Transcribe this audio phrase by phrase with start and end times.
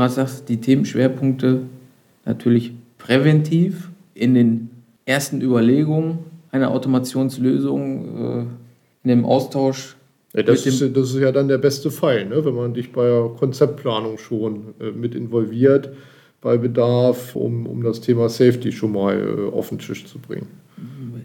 [0.00, 1.62] gerade sagst, die Themenschwerpunkte
[2.24, 4.70] natürlich präventiv in den
[5.04, 6.18] ersten Überlegungen
[6.50, 8.40] einer Automationslösung, äh,
[9.04, 9.96] in dem Austausch.
[10.34, 12.44] Ja, das, ist, das, ist, ja dann der beste Fall, ne?
[12.44, 15.90] wenn man dich bei der Konzeptplanung schon äh, mit involviert,
[16.40, 20.46] bei Bedarf, um, um das Thema Safety schon mal äh, auf den Tisch zu bringen.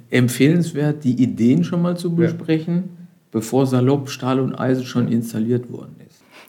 [0.10, 2.84] Empfehlenswert, die Ideen schon mal zu besprechen, ja.
[3.32, 5.96] bevor salopp Stahl und Eisen schon installiert worden.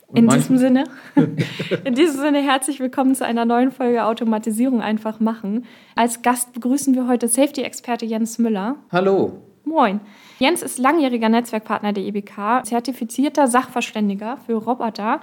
[0.08, 0.84] Und in diesem Sinne,
[1.84, 5.64] in diesem Sinne herzlich willkommen zu einer neuen Folge Automatisierung einfach machen.
[5.96, 8.76] Als Gast begrüßen wir heute Safety-Experte Jens Müller.
[8.92, 9.42] Hallo.
[9.64, 10.00] Moin.
[10.38, 15.20] Jens ist langjähriger Netzwerkpartner der EBK, zertifizierter Sachverständiger für Roboter,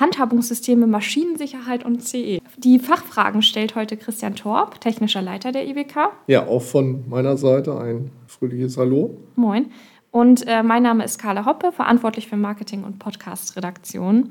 [0.00, 2.40] Handhabungssysteme, Maschinensicherheit und CE.
[2.56, 6.10] Die Fachfragen stellt heute Christian Torp, technischer Leiter der EBK.
[6.26, 9.16] Ja, auch von meiner Seite ein fröhliches Hallo.
[9.36, 9.66] Moin.
[10.14, 14.28] Und äh, mein Name ist Carla Hoppe, verantwortlich für Marketing und Podcast-Redaktion.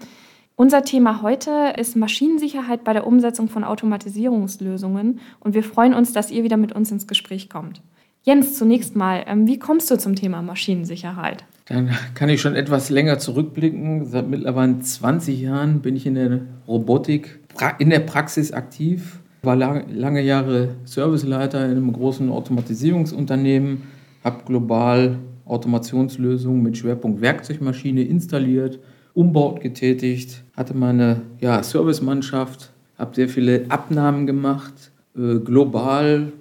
[0.55, 6.31] Unser Thema heute ist Maschinensicherheit bei der Umsetzung von Automatisierungslösungen und wir freuen uns, dass
[6.31, 7.81] ihr wieder mit uns ins Gespräch kommt.
[8.21, 11.43] Jens, zunächst mal, ähm, wie kommst du zum Thema Maschinensicherheit?
[11.65, 14.05] Dann kann ich schon etwas länger zurückblicken.
[14.05, 17.41] Seit mittlerweile 20 Jahren bin ich in der Robotik,
[17.79, 23.81] in der Praxis aktiv, war lange Jahre Serviceleiter in einem großen Automatisierungsunternehmen,
[24.23, 28.79] habe global Automationslösungen mit Schwerpunkt Werkzeugmaschine installiert,
[29.13, 36.31] Umbau getätigt, hatte meine ja, Servicemannschaft, habe sehr viele Abnahmen gemacht, äh, global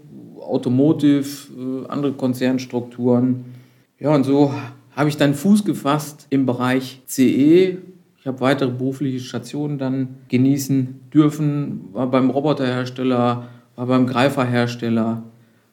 [0.40, 3.44] Automotive, äh, andere Konzernstrukturen.
[3.98, 4.52] Ja, und so
[4.96, 7.78] habe ich dann Fuß gefasst im Bereich CE.
[8.18, 15.24] Ich habe weitere berufliche Stationen dann genießen dürfen, war beim Roboterhersteller, war beim Greiferhersteller.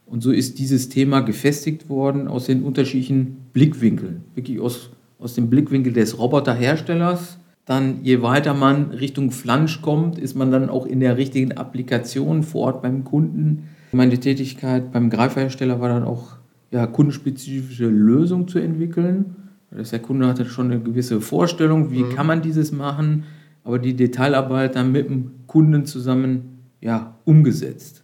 [0.10, 4.24] Und so ist dieses Thema gefestigt worden aus den unterschiedlichen Blickwinkeln.
[4.36, 4.90] Wirklich aus,
[5.20, 7.38] aus dem Blickwinkel des Roboterherstellers.
[7.66, 12.42] Dann, je weiter man Richtung Flansch kommt, ist man dann auch in der richtigen Applikation
[12.42, 16.36] vor Ort beim Kunden meine Tätigkeit beim Greiferhersteller war dann auch
[16.72, 19.36] ja, kundenspezifische Lösungen zu entwickeln.
[19.72, 22.10] Das der Kunde hatte schon eine gewisse Vorstellung, wie mhm.
[22.10, 23.24] kann man dieses machen,
[23.64, 28.04] aber die Detailarbeit dann mit dem Kunden zusammen ja, umgesetzt.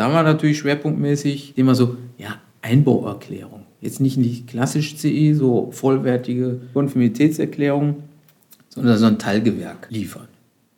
[0.00, 3.64] Da war natürlich schwerpunktmäßig immer so, ja, Einbauerklärung.
[3.82, 7.96] Jetzt nicht, nicht klassisch CE, so vollwertige Konformitätserklärung,
[8.70, 10.28] sondern so ein Teilgewerk liefern.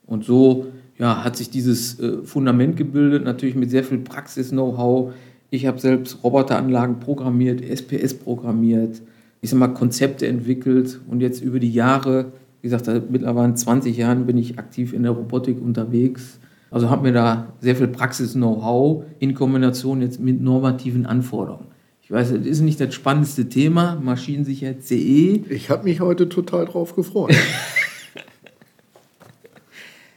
[0.08, 0.66] Und so
[0.98, 5.12] ja, hat sich dieses äh, Fundament gebildet, natürlich mit sehr viel Praxis-Know-how.
[5.50, 9.02] Ich habe selbst Roboteranlagen programmiert, SPS programmiert,
[9.40, 14.26] ich sag mal Konzepte entwickelt und jetzt über die Jahre, wie gesagt, mittlerweile 20 Jahren
[14.26, 16.40] bin ich aktiv in der Robotik unterwegs.
[16.72, 21.66] Also habe mir da sehr viel Praxis-Know-how in Kombination jetzt mit normativen Anforderungen.
[22.02, 25.44] Ich weiß, das ist nicht das spannendste Thema, Maschinensicherheit CE.
[25.50, 27.36] Ich habe mich heute total drauf gefreut.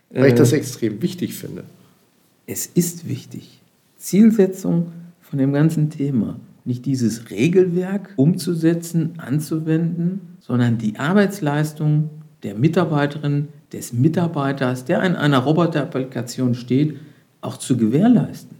[0.09, 1.65] Weil ich das äh, extrem wichtig finde.
[2.47, 3.59] Es ist wichtig.
[3.97, 6.39] Zielsetzung von dem ganzen Thema.
[6.63, 12.11] Nicht dieses Regelwerk umzusetzen, anzuwenden, sondern die Arbeitsleistung
[12.43, 16.97] der Mitarbeiterin, des Mitarbeiters, der in einer Roboterapplikation steht,
[17.41, 18.57] auch zu gewährleisten.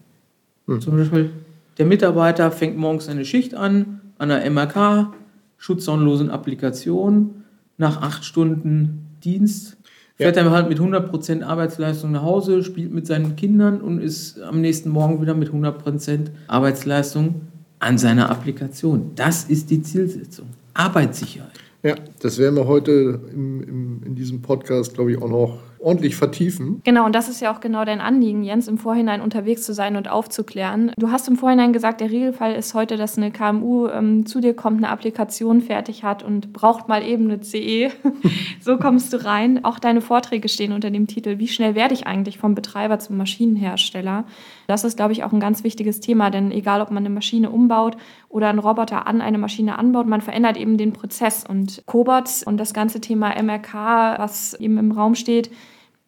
[0.67, 0.81] Hm.
[0.81, 1.31] Zum Beispiel,
[1.77, 5.13] der Mitarbeiter fängt morgens eine Schicht an, an einer MRK,
[5.57, 7.43] schutzzaunlosen Applikation.
[7.77, 9.77] Nach acht Stunden Dienst
[10.15, 10.43] fährt ja.
[10.43, 14.89] er halt mit 100% Arbeitsleistung nach Hause, spielt mit seinen Kindern und ist am nächsten
[14.89, 17.41] Morgen wieder mit 100% Arbeitsleistung
[17.79, 19.11] an seiner Applikation.
[19.15, 20.47] Das ist die Zielsetzung.
[20.73, 21.51] Arbeitssicherheit.
[21.85, 26.15] Ja, das werden wir heute im, im, in diesem Podcast, glaube ich, auch noch ordentlich
[26.15, 26.81] vertiefen.
[26.83, 29.95] Genau, und das ist ja auch genau dein Anliegen, Jens, im Vorhinein unterwegs zu sein
[29.95, 30.91] und aufzuklären.
[30.97, 34.55] Du hast im Vorhinein gesagt, der Regelfall ist heute, dass eine KMU ähm, zu dir
[34.55, 37.91] kommt, eine Applikation fertig hat und braucht mal eben eine CE.
[38.61, 39.63] so kommst du rein.
[39.63, 43.17] Auch deine Vorträge stehen unter dem Titel, wie schnell werde ich eigentlich vom Betreiber zum
[43.17, 44.25] Maschinenhersteller?
[44.65, 47.51] Das ist, glaube ich, auch ein ganz wichtiges Thema, denn egal, ob man eine Maschine
[47.51, 47.95] umbaut
[48.27, 51.45] oder einen Roboter an eine Maschine anbaut, man verändert eben den Prozess.
[51.47, 55.51] Und Cobots und das ganze Thema MRK, was eben im Raum steht,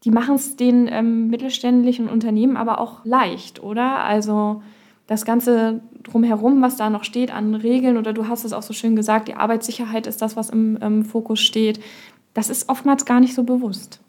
[0.03, 4.03] die machen es den ähm, mittelständischen Unternehmen aber auch leicht, oder?
[4.03, 4.61] Also
[5.07, 8.73] das Ganze drumherum, was da noch steht an Regeln, oder du hast es auch so
[8.73, 11.79] schön gesagt, die Arbeitssicherheit ist das, was im, im Fokus steht.
[12.33, 13.99] Das ist oftmals gar nicht so bewusst.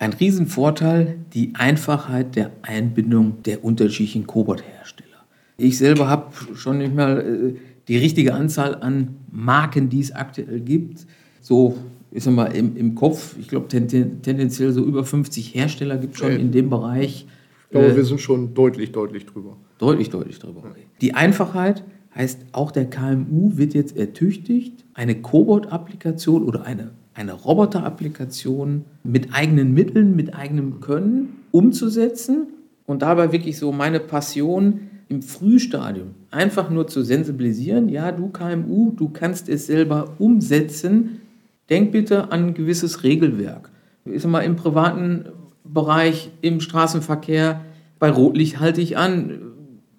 [0.00, 5.08] Ein Riesenvorteil, die Einfachheit der Einbindung der unterschiedlichen Cobot-Hersteller.
[5.56, 7.58] Ich selber habe schon nicht mal äh,
[7.88, 11.06] die richtige Anzahl an Marken, die es aktuell gibt.
[11.40, 11.76] So
[12.10, 16.14] ich sag mal, im, im Kopf, ich glaube, ten, tendenziell so über 50 Hersteller gibt
[16.14, 17.26] es schon in dem Bereich.
[17.64, 19.56] Ich glaube, äh, wir sind schon deutlich, deutlich drüber.
[19.78, 20.60] Deutlich, deutlich drüber.
[20.60, 20.86] Okay.
[21.00, 21.84] Die Einfachheit
[22.14, 29.74] heißt, auch der KMU wird jetzt ertüchtigt, eine Cobot-Applikation oder eine eine Roboterapplikation mit eigenen
[29.74, 32.46] Mitteln, mit eigenem Können umzusetzen
[32.86, 38.92] und dabei wirklich so meine Passion im Frühstadium einfach nur zu sensibilisieren, ja, du KMU,
[38.92, 41.22] du kannst es selber umsetzen.
[41.70, 43.70] Denk bitte an ein gewisses Regelwerk.
[44.04, 45.26] Ich sag mal, im privaten
[45.64, 47.60] Bereich, im Straßenverkehr,
[47.98, 49.40] bei Rotlicht halte ich an.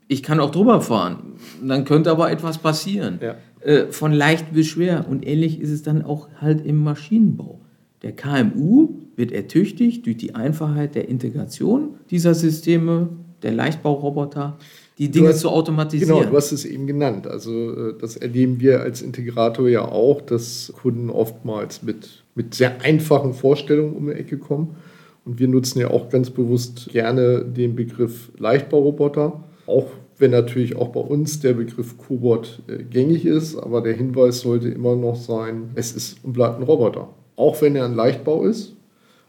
[0.08, 1.34] Ich kann auch drüber fahren.
[1.64, 3.20] Dann könnte aber etwas passieren.
[3.22, 3.36] Ja.
[3.62, 5.06] Äh, von leicht bis schwer.
[5.08, 7.60] Und ähnlich ist es dann auch halt im Maschinenbau.
[8.02, 13.10] Der KMU wird ertüchtigt durch die Einfachheit der Integration dieser Systeme,
[13.44, 14.58] der Leichtbauroboter,
[15.00, 16.14] die Dinge hast, zu automatisieren.
[16.14, 17.26] Genau, du hast es eben genannt.
[17.26, 22.82] Also äh, das erleben wir als Integrator ja auch, dass Kunden oftmals mit, mit sehr
[22.82, 24.76] einfachen Vorstellungen um die Ecke kommen.
[25.24, 29.88] Und wir nutzen ja auch ganz bewusst gerne den Begriff Leichtbauroboter, auch
[30.18, 34.68] wenn natürlich auch bei uns der Begriff Cobot äh, gängig ist, aber der Hinweis sollte
[34.68, 37.08] immer noch sein, es ist und bleibt ein Roboter.
[37.38, 38.74] Auch wenn er ein Leichtbau ist,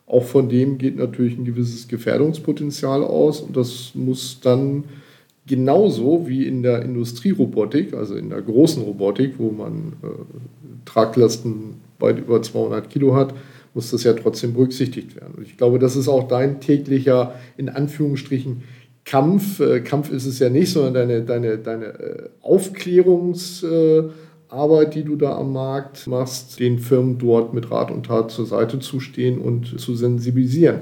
[0.07, 4.83] auch von dem geht natürlich ein gewisses Gefährdungspotenzial aus und das muss dann
[5.47, 10.09] genauso wie in der Industrierobotik, also in der großen Robotik, wo man äh,
[10.85, 13.35] Traglasten weit über 200 Kilo hat,
[13.75, 15.35] muss das ja trotzdem berücksichtigt werden.
[15.37, 18.63] Und ich glaube, das ist auch dein täglicher, in Anführungsstrichen,
[19.05, 19.61] Kampf.
[19.61, 25.37] Äh, Kampf ist es ja nicht, sondern deine, deine, deine äh, Aufklärungsarbeit, die du da
[25.37, 29.81] am Markt machst, den Firmen dort mit Rat und Tat zur Seite zu stehen und
[29.81, 30.81] zu sensibilisieren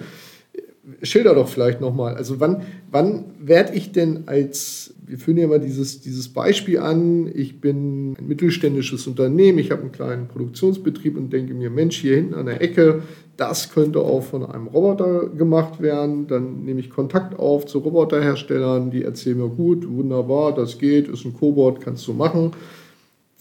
[1.03, 5.61] schilder doch vielleicht nochmal, also wann, wann werde ich denn als, wir führen ja mal
[5.61, 11.33] dieses, dieses Beispiel an, ich bin ein mittelständisches Unternehmen, ich habe einen kleinen Produktionsbetrieb und
[11.33, 13.03] denke mir, Mensch, hier hinten an der Ecke,
[13.37, 16.27] das könnte auch von einem Roboter gemacht werden.
[16.27, 21.25] Dann nehme ich Kontakt auf zu Roboterherstellern, die erzählen mir, gut, wunderbar, das geht, ist
[21.25, 22.51] ein Cobot, kannst du machen.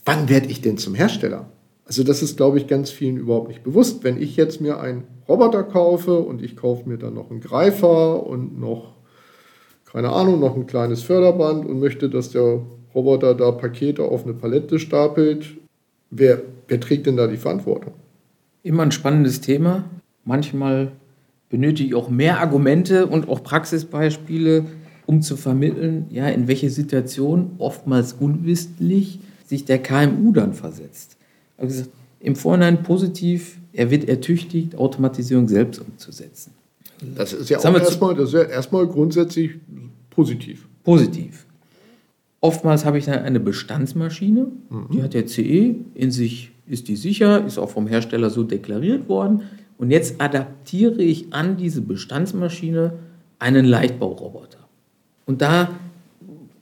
[0.05, 1.49] Wann werde ich denn zum Hersteller?
[1.87, 4.03] Also das ist, glaube ich, ganz vielen überhaupt nicht bewusst.
[4.03, 8.27] Wenn ich jetzt mir einen Roboter kaufe und ich kaufe mir dann noch einen Greifer
[8.27, 8.93] und noch,
[9.89, 12.61] keine Ahnung, noch ein kleines Förderband und möchte, dass der
[12.93, 15.45] Roboter da Pakete auf eine Palette stapelt,
[16.09, 17.93] wer, wer trägt denn da die Verantwortung?
[18.63, 19.85] Immer ein spannendes Thema.
[20.25, 20.91] Manchmal
[21.49, 24.65] benötige ich auch mehr Argumente und auch Praxisbeispiele,
[25.05, 31.16] um zu vermitteln, ja, in welche Situation oftmals unwissentlich sich der KMU dann versetzt.
[31.57, 31.83] Also
[32.19, 36.51] im Vorhinein positiv, er wird ertüchtigt, Automatisierung selbst umzusetzen.
[37.15, 39.51] Das ist ja auch erstmal, das ist ja erstmal grundsätzlich
[40.09, 40.67] positiv.
[40.83, 41.45] Positiv.
[42.39, 44.87] Oftmals habe ich dann eine Bestandsmaschine, mhm.
[44.93, 49.09] die hat der CE, in sich ist die sicher, ist auch vom Hersteller so deklariert
[49.09, 49.43] worden.
[49.77, 52.93] Und jetzt adaptiere ich an diese Bestandsmaschine
[53.39, 54.59] einen Leichtbauroboter.
[55.25, 55.69] Und da,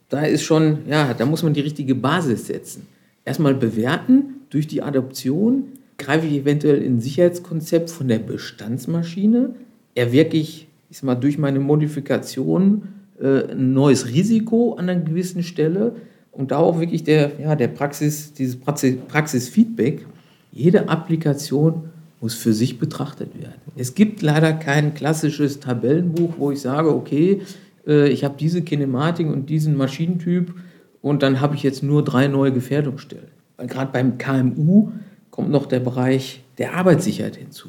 [0.08, 2.86] da ist schon, ja, da muss man die richtige Basis setzen.
[3.24, 5.64] Erstmal bewerten, durch die Adoption
[5.98, 9.54] greife ich eventuell in ein Sicherheitskonzept von der Bestandsmaschine,
[9.94, 12.88] erwirke ich, ich sag mal, durch meine Modifikation
[13.20, 15.96] äh, ein neues Risiko an einer gewissen Stelle
[16.32, 20.06] und da auch wirklich der, ja, der Praxis, dieses Praxisfeedback.
[20.52, 21.90] Jede Applikation
[22.20, 23.60] muss für sich betrachtet werden.
[23.76, 27.42] Es gibt leider kein klassisches Tabellenbuch, wo ich sage, okay,
[27.86, 30.54] äh, ich habe diese Kinematik und diesen Maschinentyp
[31.02, 33.35] und dann habe ich jetzt nur drei neue Gefährdungsstellen.
[33.56, 34.92] Weil gerade beim KMU
[35.30, 37.68] kommt noch der Bereich der Arbeitssicherheit hinzu.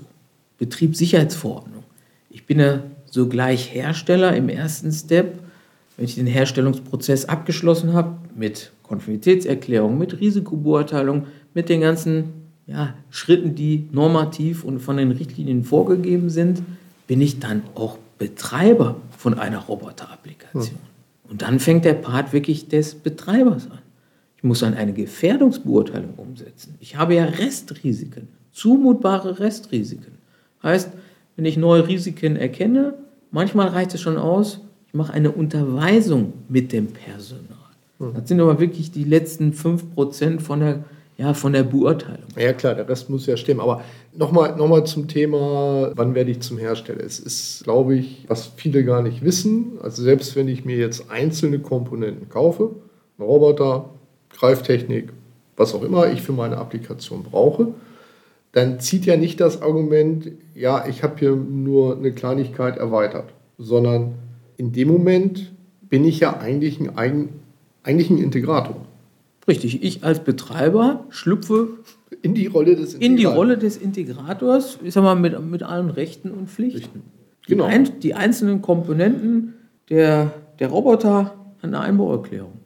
[0.57, 1.83] Betriebssicherheitsverordnung.
[2.29, 5.39] Ich bin ja sogleich Hersteller im ersten Step,
[5.95, 12.25] wenn ich den Herstellungsprozess abgeschlossen habe, mit Konformitätserklärung, mit Risikobeurteilung, mit den ganzen
[12.67, 16.61] ja, Schritten, die normativ und von den Richtlinien vorgegeben sind,
[17.07, 20.63] bin ich dann auch Betreiber von einer Roboterapplikation.
[20.63, 21.29] Hm.
[21.29, 23.79] Und dann fängt der Part wirklich des Betreibers an.
[24.37, 26.75] Ich muss dann eine Gefährdungsbeurteilung umsetzen.
[26.79, 30.13] Ich habe ja Restrisiken, zumutbare Restrisiken.
[30.61, 30.91] Heißt,
[31.35, 32.93] wenn ich neue Risiken erkenne,
[33.31, 37.57] manchmal reicht es schon aus, ich mache eine Unterweisung mit dem Personal.
[37.99, 38.13] Hm.
[38.13, 40.85] Das sind aber wirklich die letzten 5% von der,
[41.17, 42.27] ja, von der Beurteilung.
[42.37, 43.59] Ja klar, der Rest muss ja stimmen.
[43.59, 43.83] Aber
[44.15, 47.03] nochmal noch mal zum Thema, wann werde ich zum Hersteller?
[47.03, 49.79] Es ist, glaube ich, was viele gar nicht wissen.
[49.81, 52.71] Also selbst wenn ich mir jetzt einzelne Komponenten kaufe,
[53.17, 53.89] ein Roboter,
[54.37, 55.13] Greiftechnik,
[55.55, 57.73] was auch immer ich für meine Applikation brauche,
[58.51, 64.15] dann zieht ja nicht das Argument, ja, ich habe hier nur eine Kleinigkeit erweitert, sondern
[64.57, 65.51] in dem Moment
[65.81, 67.29] bin ich ja eigentlich ein, eigen,
[67.83, 68.85] eigentlich ein Integrator.
[69.47, 71.69] Richtig, ich als Betreiber schlüpfe
[72.21, 73.05] in die Rolle des Integrators.
[73.05, 77.03] In die Rolle des Integrators, ich sag mal, mit, mit allen Rechten und Pflichten.
[77.47, 77.67] Genau.
[77.67, 79.53] Die, ein, die einzelnen Komponenten
[79.89, 82.56] der, der Roboter an der Einbauerklärung.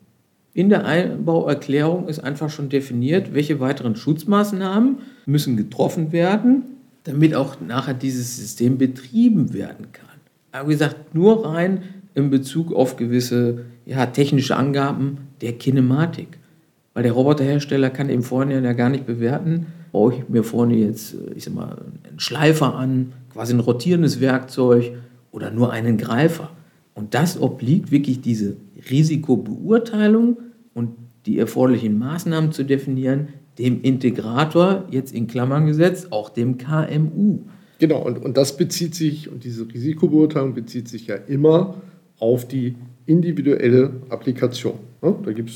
[0.54, 6.64] In der Einbauerklärung ist einfach schon definiert, welche weiteren Schutzmaßnahmen müssen getroffen werden,
[7.04, 10.08] damit auch nachher dieses System betrieben werden kann.
[10.52, 11.84] Aber wie gesagt, nur rein
[12.16, 16.38] in Bezug auf gewisse ja, technische Angaben der Kinematik.
[16.94, 21.16] Weil der Roboterhersteller kann eben vorne ja gar nicht bewerten, baue ich mir vorne jetzt,
[21.36, 21.78] ich sag mal,
[22.08, 24.92] einen Schleifer an, quasi ein rotierendes Werkzeug
[25.32, 26.50] oder nur einen Greifer.
[27.02, 28.58] Und das obliegt wirklich diese
[28.92, 30.38] Risikobeurteilung
[30.76, 30.92] und
[31.26, 37.40] die erforderlichen Maßnahmen zu definieren, dem Integrator, jetzt in Klammern gesetzt, auch dem KMU.
[37.80, 41.82] Genau, und, und das bezieht sich, und diese Risikobeurteilung bezieht sich ja immer
[42.20, 42.76] auf die
[43.08, 44.76] individuelle Applikation.
[45.02, 45.50] Da gibt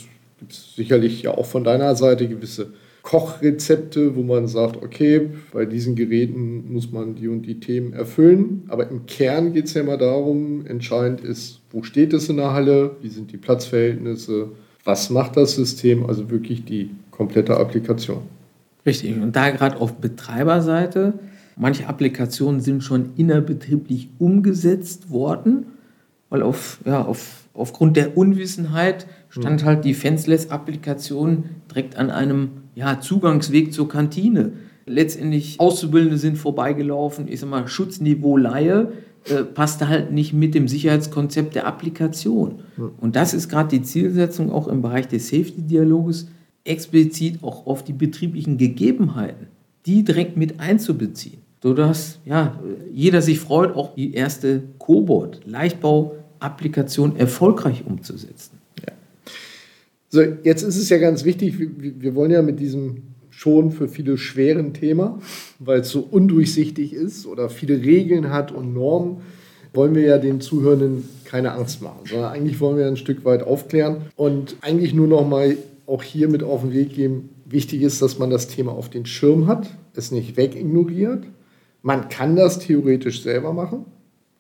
[0.50, 2.74] es sicherlich ja auch von deiner Seite gewisse
[3.06, 8.64] Kochrezepte, wo man sagt, okay, bei diesen Geräten muss man die und die Themen erfüllen.
[8.68, 12.52] Aber im Kern geht es ja immer darum, entscheidend ist, wo steht es in der
[12.52, 14.50] Halle, wie sind die Platzverhältnisse,
[14.84, 18.24] was macht das System, also wirklich die komplette Applikation.
[18.88, 21.14] Richtig, und da gerade auf Betreiberseite,
[21.56, 25.68] manche Applikationen sind schon innerbetrieblich umgesetzt worden,
[26.32, 29.06] weil auf, ja, auf, aufgrund der Unwissenheit
[29.42, 29.68] stand hm.
[29.68, 34.54] halt die Fenceless-Applikation direkt an einem ja, Zugangsweg zur Kantine.
[34.86, 38.94] Letztendlich Auszubildende sind vorbeigelaufen, ich sag mal, Schutzniveau Laie
[39.28, 42.60] äh, passte halt nicht mit dem Sicherheitskonzept der Applikation.
[42.78, 42.92] Ja.
[43.00, 46.28] Und das ist gerade die Zielsetzung auch im Bereich des Safety-Dialoges,
[46.64, 49.48] explizit auch auf die betrieblichen Gegebenheiten,
[49.86, 52.60] die direkt mit einzubeziehen, sodass ja,
[52.92, 58.55] jeder sich freut, auch die erste Cobot-Leichtbau-Applikation erfolgreich umzusetzen.
[60.16, 63.90] So, jetzt ist es ja ganz wichtig, wir, wir wollen ja mit diesem schon für
[63.90, 65.20] viele schweren Thema,
[65.60, 69.18] weil es so undurchsichtig ist oder viele Regeln hat und Normen,
[69.74, 73.44] wollen wir ja den Zuhörenden keine Angst machen, sondern eigentlich wollen wir ein Stück weit
[73.44, 77.32] aufklären und eigentlich nur noch mal auch hier mit auf den Weg geben.
[77.44, 81.26] Wichtig ist, dass man das Thema auf den Schirm hat, es nicht wegignoriert.
[81.82, 83.84] Man kann das theoretisch selber machen,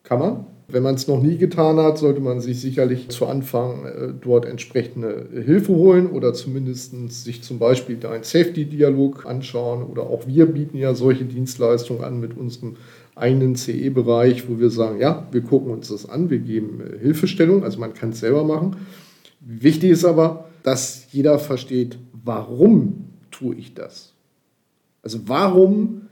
[0.03, 0.45] kann man.
[0.67, 4.45] Wenn man es noch nie getan hat, sollte man sich sicherlich zu Anfang äh, dort
[4.45, 6.93] entsprechende Hilfe holen oder zumindest
[7.23, 9.83] sich zum Beispiel einen Safety-Dialog anschauen.
[9.83, 12.77] Oder auch wir bieten ja solche Dienstleistungen an mit unserem
[13.15, 17.63] eigenen CE-Bereich, wo wir sagen, ja, wir gucken uns das an, wir geben äh, Hilfestellung,
[17.63, 18.75] also man kann es selber machen.
[19.39, 24.13] Wichtig ist aber, dass jeder versteht, warum tue ich das?
[25.03, 26.04] Also warum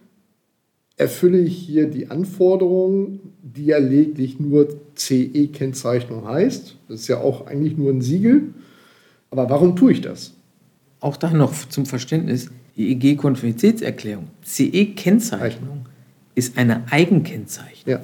[0.97, 6.75] erfülle ich hier die Anforderungen, die ja lediglich nur CE-Kennzeichnung heißt.
[6.88, 8.53] Das ist ja auch eigentlich nur ein Siegel.
[9.31, 10.33] Aber warum tue ich das?
[11.00, 15.85] Auch da noch zum Verständnis, die EG-Konformitätserklärung, CE-Kennzeichnung
[16.35, 17.93] ist eine Eigenkennzeichnung.
[17.93, 18.01] Ja.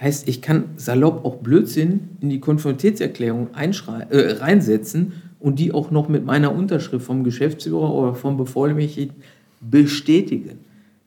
[0.00, 6.08] Heißt, ich kann salopp auch Blödsinn in die Konformitätserklärung äh, reinsetzen und die auch noch
[6.08, 9.22] mit meiner Unterschrift vom Geschäftsführer oder vom Bevollmächtigten
[9.60, 10.58] bestätigen.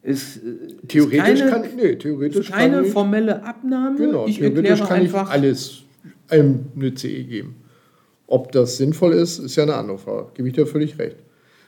[0.06, 0.42] Ist, äh,
[0.88, 3.98] theoretisch ist keine, kann ich, nee, theoretisch keine kann ich, formelle Abnahme.
[3.98, 5.82] Genau, ich theoretisch kann einfach, ich alles
[6.28, 7.56] einem eine CE geben.
[8.28, 10.28] Ob das sinnvoll ist, ist ja eine andere Frage.
[10.36, 11.18] Gebe ich dir völlig recht.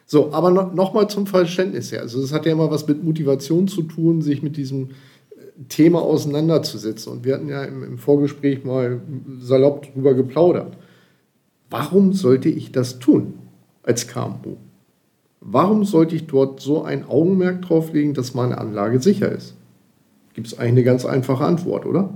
[0.06, 2.02] So, aber noch, noch mal zum Verständnis her.
[2.02, 6.04] Also, das hat ja immer was mit Motivation zu tun, sich mit diesem äh, Thema
[6.04, 7.14] auseinanderzusetzen.
[7.14, 9.02] Und wir hatten ja im, im Vorgespräch mal
[9.40, 10.78] salopp drüber geplaudert.
[11.72, 13.34] Warum sollte ich das tun
[13.82, 14.58] als KMU?
[15.40, 19.56] Warum sollte ich dort so ein Augenmerk drauf legen, dass meine Anlage sicher ist?
[20.34, 22.14] Gibt es eigentlich eine ganz einfache Antwort, oder?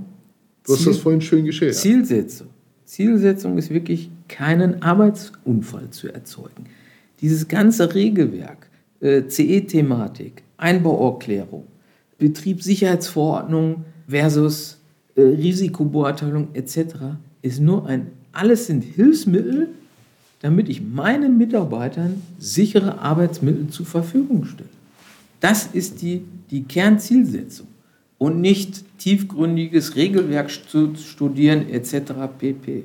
[0.64, 1.76] Du hast das vorhin schön geschildert.
[1.76, 2.48] Zielsetzung.
[2.84, 6.66] Zielsetzung ist wirklich, keinen Arbeitsunfall zu erzeugen.
[7.20, 8.68] Dieses ganze Regelwerk,
[9.00, 11.66] äh, CE-Thematik, Einbauerklärung,
[12.18, 14.78] Betriebssicherheitsverordnung versus
[15.16, 16.94] äh, Risikobeurteilung etc.
[17.42, 19.68] ist nur ein, alles sind Hilfsmittel,
[20.42, 24.68] damit ich meinen Mitarbeitern sichere Arbeitsmittel zur Verfügung stelle.
[25.40, 27.68] Das ist die, die Kernzielsetzung
[28.18, 32.12] und nicht tiefgründiges Regelwerk zu studieren etc.
[32.38, 32.84] pp.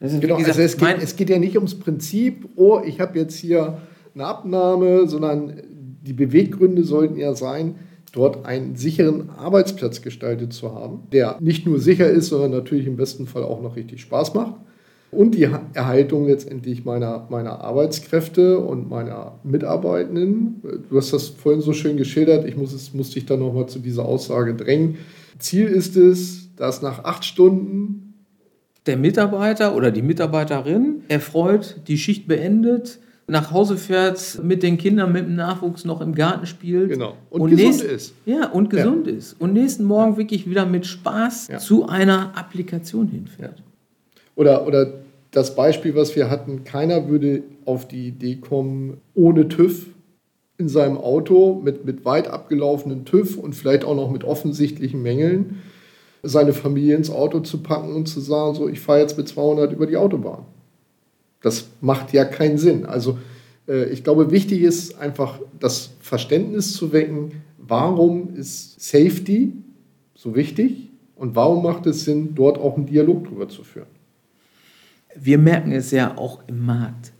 [0.00, 3.36] genau, gesagt, also es geht, es geht ja nicht ums Prinzip, oh, ich habe jetzt
[3.36, 3.78] hier
[4.14, 5.62] eine Abnahme, sondern
[6.02, 7.76] die Beweggründe sollten ja sein,
[8.12, 12.96] dort einen sicheren Arbeitsplatz gestaltet zu haben, der nicht nur sicher ist, sondern natürlich im
[12.96, 14.54] besten Fall auch noch richtig Spaß macht
[15.12, 20.62] und die Erhaltung letztendlich meiner, meiner Arbeitskräfte und meiner Mitarbeitenden.
[20.88, 23.80] Du hast das vorhin so schön geschildert, ich muss, es, musste dich dann nochmal zu
[23.80, 24.98] dieser Aussage drängen.
[25.38, 28.14] Ziel ist es, dass nach acht Stunden
[28.86, 35.12] der Mitarbeiter oder die Mitarbeiterin erfreut die Schicht beendet, nach Hause fährt, mit den Kindern,
[35.12, 36.90] mit dem Nachwuchs noch im Garten spielt.
[36.90, 37.14] Genau.
[37.30, 38.14] Und, und gesund ist.
[38.26, 39.12] Ja, und gesund ja.
[39.12, 39.40] ist.
[39.40, 41.58] Und nächsten Morgen wirklich wieder mit Spaß ja.
[41.58, 43.62] zu einer Applikation hinfährt.
[44.40, 44.94] Oder, oder
[45.32, 49.88] das Beispiel, was wir hatten, keiner würde auf die Idee kommen, ohne TÜV
[50.56, 55.58] in seinem Auto mit, mit weit abgelaufenen TÜV und vielleicht auch noch mit offensichtlichen Mängeln
[56.22, 59.74] seine Familie ins Auto zu packen und zu sagen, so, ich fahre jetzt mit 200
[59.74, 60.46] über die Autobahn.
[61.42, 62.86] Das macht ja keinen Sinn.
[62.86, 63.18] Also
[63.68, 69.52] äh, ich glaube, wichtig ist einfach das Verständnis zu wecken, warum ist Safety
[70.14, 73.99] so wichtig und warum macht es Sinn, dort auch einen Dialog drüber zu führen.
[75.18, 77.12] Wir merken es ja auch im Markt.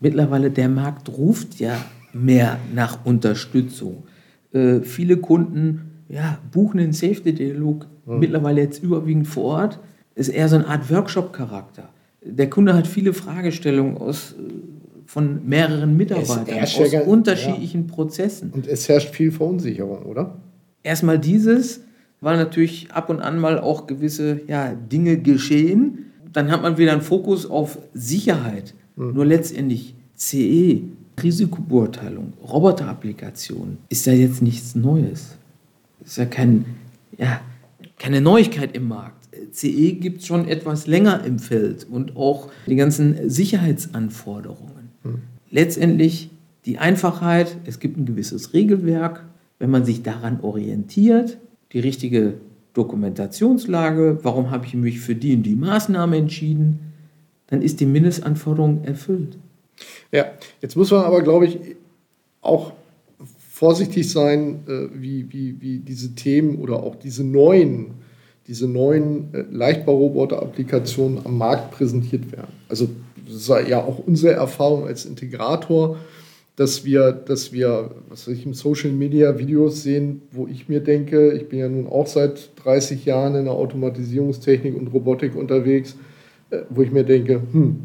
[0.00, 1.76] Mittlerweile der Markt ruft ja
[2.12, 4.04] mehr nach Unterstützung.
[4.52, 8.18] Äh, viele Kunden ja, buchen den Safety-Dialog mhm.
[8.18, 9.80] mittlerweile jetzt überwiegend vor Ort.
[10.14, 11.90] Ist eher so eine Art Workshop-Charakter.
[12.24, 14.52] Der Kunde hat viele Fragestellungen aus, äh,
[15.06, 17.94] von mehreren Mitarbeitern aus ja, unterschiedlichen ja.
[17.94, 18.50] Prozessen.
[18.50, 20.36] Und es herrscht viel Verunsicherung, oder?
[20.82, 21.82] Erstmal dieses,
[22.20, 26.07] weil natürlich ab und an mal auch gewisse ja, Dinge geschehen.
[26.32, 28.74] Dann hat man wieder einen Fokus auf Sicherheit.
[28.96, 29.14] Mhm.
[29.14, 30.82] Nur letztendlich CE,
[31.22, 35.36] Risikobeurteilung, Roboterapplikation ist ja jetzt nichts Neues.
[36.04, 36.64] Ist ja kein,
[37.16, 37.40] ja,
[37.98, 39.28] keine Neuigkeit im Markt.
[39.52, 44.90] CE gibt es schon etwas länger im Feld und auch die ganzen Sicherheitsanforderungen.
[45.02, 45.22] Mhm.
[45.50, 46.30] Letztendlich
[46.66, 49.24] die Einfachheit, es gibt ein gewisses Regelwerk,
[49.58, 51.38] wenn man sich daran orientiert,
[51.72, 52.34] die richtige
[52.78, 56.92] Dokumentationslage, warum habe ich mich für die und die Maßnahme entschieden,
[57.48, 59.36] dann ist die Mindestanforderung erfüllt.
[60.12, 60.26] Ja,
[60.62, 61.58] jetzt muss man aber, glaube ich,
[62.40, 62.72] auch
[63.50, 67.94] vorsichtig sein, äh, wie, wie, wie diese Themen oder auch diese neuen,
[68.46, 72.52] diese neuen äh, Leichtbauroboter-Applikationen am Markt präsentiert werden.
[72.68, 72.88] Also
[73.26, 75.96] das ist ja auch unsere Erfahrung als Integrator,
[76.58, 81.30] dass wir, dass wir, was ich, im Social Media Videos sehen, wo ich mir denke,
[81.30, 85.96] ich bin ja nun auch seit 30 Jahren in der Automatisierungstechnik und Robotik unterwegs,
[86.50, 87.76] äh, wo ich mir denke, hm,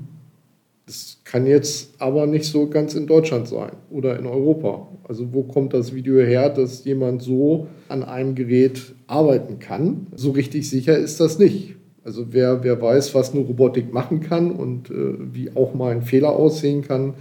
[0.88, 4.88] das kann jetzt aber nicht so ganz in Deutschland sein oder in Europa.
[5.08, 10.08] Also wo kommt das Video her, dass jemand so an einem Gerät arbeiten kann?
[10.16, 11.76] So richtig sicher ist das nicht.
[12.04, 16.02] Also wer, wer weiß, was eine Robotik machen kann und äh, wie auch mal ein
[16.02, 17.14] Fehler aussehen kann,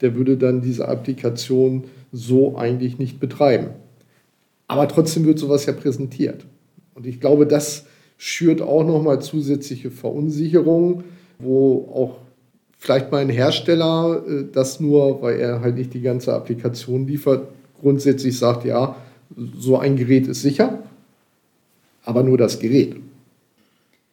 [0.00, 3.68] der würde dann diese Applikation so eigentlich nicht betreiben.
[4.66, 6.46] Aber trotzdem wird sowas ja präsentiert.
[6.94, 7.86] Und ich glaube, das
[8.16, 11.04] schürt auch nochmal zusätzliche Verunsicherung,
[11.38, 12.18] wo auch
[12.78, 17.48] vielleicht mal ein Hersteller äh, das nur, weil er halt nicht die ganze Applikation liefert,
[17.80, 18.96] grundsätzlich sagt, ja,
[19.56, 20.82] so ein Gerät ist sicher,
[22.04, 22.96] aber nur das Gerät.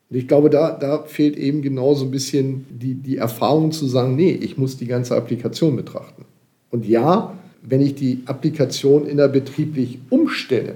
[0.10, 3.86] Und ich glaube, da, da fehlt eben genau so ein bisschen die, die Erfahrung zu
[3.88, 6.26] sagen, nee, ich muss die ganze Applikation betrachten.
[6.70, 10.76] Und ja, wenn ich die Applikation innerbetrieblich umstelle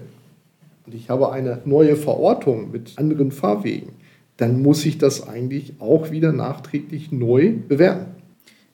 [0.85, 3.93] und ich habe eine neue Verortung mit anderen Fahrwegen,
[4.37, 8.07] dann muss ich das eigentlich auch wieder nachträglich neu bewerten.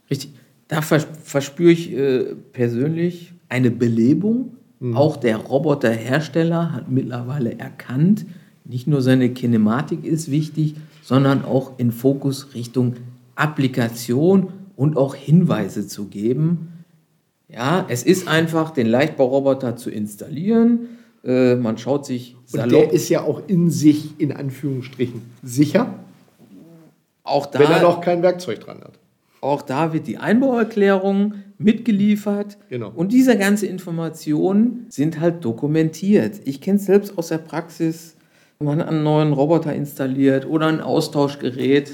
[0.09, 0.31] Richtig.
[0.69, 4.53] Da verspüre ich äh, persönlich eine Belebung.
[4.79, 4.97] Mhm.
[4.97, 8.25] Auch der Roboterhersteller hat mittlerweile erkannt,
[8.67, 12.95] nicht nur seine Kinematik ist wichtig, sondern auch in Fokus Richtung
[13.35, 16.83] Applikation und auch Hinweise zu geben.
[17.49, 20.89] Ja, es ist einfach, den Leichtbauroboter zu installieren
[21.27, 22.65] äh, man schaut sich salopp.
[22.65, 25.93] Und der ist ja auch in sich, in Anführungsstrichen, sicher.
[27.23, 28.93] Auch da, wenn er noch kein Werkzeug dran hat.
[29.41, 32.57] Auch da wird die Einbauerklärung mitgeliefert.
[32.69, 32.91] Genau.
[32.95, 36.39] Und diese ganze Informationen sind halt dokumentiert.
[36.45, 38.15] Ich kenne es selbst aus der Praxis.
[38.59, 41.91] Man hat einen neuen Roboter installiert oder ein Austauschgerät.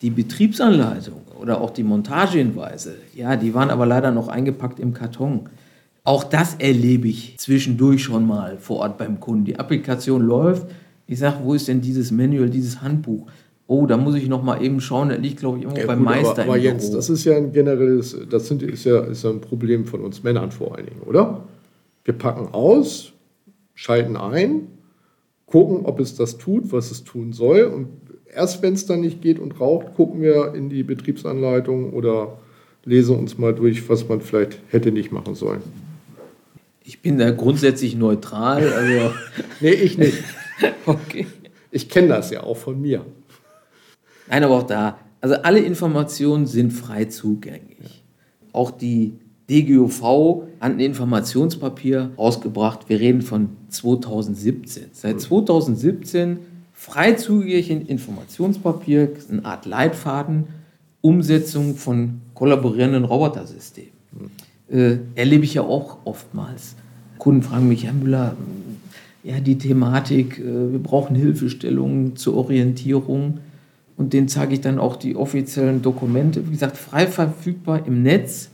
[0.00, 5.50] Die Betriebsanleitung oder auch die Montagehinweise, ja, die waren aber leider noch eingepackt im Karton.
[6.04, 9.44] Auch das erlebe ich zwischendurch schon mal vor Ort beim Kunden.
[9.44, 10.66] Die Applikation läuft.
[11.06, 13.26] Ich sage, wo ist denn dieses Manual, dieses Handbuch?
[13.66, 15.10] Oh, da muss ich noch mal eben schauen.
[15.10, 17.36] Das liegt, glaube ich, irgendwo ja, beim gut, Meister aber, aber Jens, das ist ja
[17.36, 20.86] ein generelles, das sind, ist, ja, ist ja ein Problem von uns Männern vor allen
[20.86, 21.44] Dingen, oder?
[22.04, 23.12] Wir packen aus,
[23.74, 24.62] schalten ein,
[25.50, 27.64] gucken, ob es das tut, was es tun soll.
[27.64, 27.88] Und
[28.32, 32.38] erst wenn es dann nicht geht und raucht, gucken wir in die Betriebsanleitung oder
[32.84, 35.62] lesen uns mal durch, was man vielleicht hätte nicht machen sollen.
[36.82, 38.72] Ich bin da grundsätzlich neutral.
[38.72, 39.12] Also
[39.60, 40.22] nee, ich nicht.
[40.86, 41.26] okay.
[41.70, 43.04] Ich kenne das ja auch von mir.
[44.28, 44.98] Nein, aber auch da.
[45.20, 48.02] Also alle Informationen sind frei zugänglich.
[48.52, 49.18] Auch die
[49.50, 52.88] DGUV hat ein Informationspapier rausgebracht.
[52.88, 54.84] Wir reden von 2017.
[54.92, 56.38] Seit 2017
[56.72, 60.44] frei zugänglich ein Informationspapier, eine Art Leitfaden,
[61.00, 63.90] Umsetzung von kollaborierenden Robotersystemen.
[64.70, 66.76] Äh, erlebe ich ja auch oftmals.
[67.18, 68.36] Kunden fragen mich, Herr Müller,
[69.24, 73.38] ja, die Thematik, äh, wir brauchen Hilfestellungen zur Orientierung.
[73.96, 76.46] und denen zeige ich dann auch die offiziellen Dokumente.
[76.46, 78.48] Wie gesagt, frei verfügbar im Netz.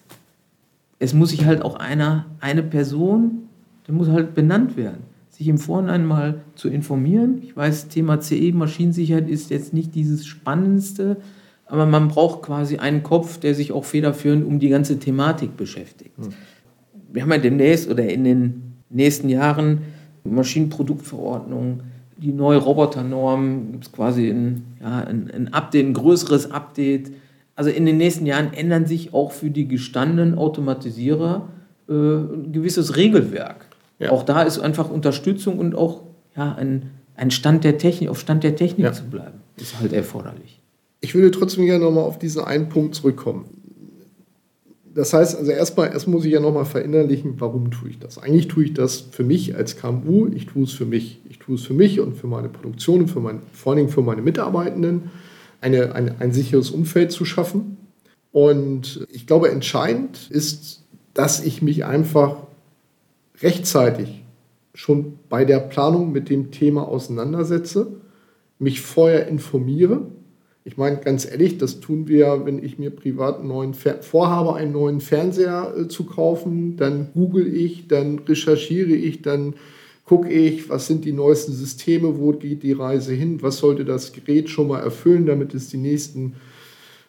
[0.98, 3.48] Es muss sich halt auch einer, eine Person,
[3.86, 7.40] der muss halt benannt werden, sich im Vorhinein mal zu informieren.
[7.42, 11.18] Ich weiß, Thema CE, Maschinensicherheit ist jetzt nicht dieses Spannendste,
[11.66, 16.16] aber man braucht quasi einen Kopf, der sich auch federführend um die ganze Thematik beschäftigt.
[16.16, 16.28] Hm.
[17.12, 19.82] Wir haben ja demnächst oder in den nächsten Jahren
[20.24, 21.80] Maschinenproduktverordnung,
[22.16, 27.12] die neue Roboternorm, gibt es quasi ein, ja, ein, ein Update, ein größeres Update.
[27.56, 31.48] Also in den nächsten Jahren ändern sich auch für die gestandenen Automatisierer
[31.88, 33.66] äh, ein gewisses Regelwerk.
[33.98, 34.10] Ja.
[34.10, 36.02] Auch da ist einfach Unterstützung und auch
[36.36, 38.92] ja, ein, ein Stand der Technik, auf Stand der Technik ja.
[38.92, 40.60] zu bleiben, ist halt erforderlich.
[41.00, 43.46] Ich würde trotzdem gerne nochmal auf diesen einen Punkt zurückkommen.
[44.94, 48.18] Das heißt, also erstmal, erst muss ich ja nochmal verinnerlichen, warum tue ich das?
[48.18, 51.20] Eigentlich tue ich das für mich als KMU, ich tue es für mich.
[51.28, 53.88] Ich tue es für mich und für meine Produktion und für mein, vor allen Dingen
[53.90, 55.10] für meine Mitarbeitenden,
[55.60, 57.76] eine, eine, ein sicheres Umfeld zu schaffen.
[58.32, 62.36] Und ich glaube, entscheidend ist, dass ich mich einfach
[63.40, 64.22] rechtzeitig
[64.74, 67.88] schon bei der Planung mit dem Thema auseinandersetze,
[68.58, 70.02] mich vorher informiere
[70.66, 74.56] ich meine, ganz ehrlich, das tun wir, wenn ich mir privat einen neuen Fer vorhabe,
[74.56, 79.54] einen neuen Fernseher äh, zu kaufen, dann google ich, dann recherchiere ich, dann
[80.06, 84.12] gucke ich, was sind die neuesten Systeme, wo geht die Reise hin, was sollte das
[84.12, 86.36] Gerät schon mal erfüllen, damit es die nächsten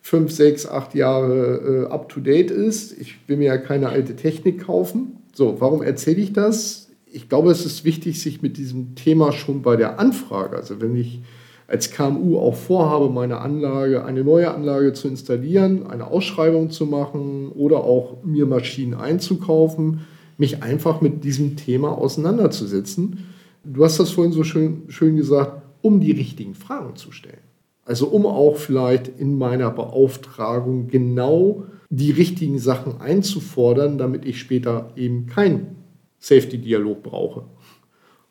[0.01, 2.99] fünf, sechs, acht Jahre äh, up-to-date ist.
[2.99, 5.17] Ich will mir ja keine alte Technik kaufen.
[5.33, 6.89] So, warum erzähle ich das?
[7.05, 10.95] Ich glaube, es ist wichtig, sich mit diesem Thema schon bei der Anfrage, also wenn
[10.95, 11.21] ich
[11.67, 17.49] als KMU auch vorhabe, meine Anlage, eine neue Anlage zu installieren, eine Ausschreibung zu machen
[17.49, 23.25] oder auch mir Maschinen einzukaufen, mich einfach mit diesem Thema auseinanderzusetzen.
[23.63, 27.37] Du hast das vorhin so schön, schön gesagt, um die richtigen Fragen zu stellen.
[27.85, 34.91] Also um auch vielleicht in meiner Beauftragung genau die richtigen Sachen einzufordern, damit ich später
[34.95, 35.77] eben keinen
[36.19, 37.43] Safety-Dialog brauche.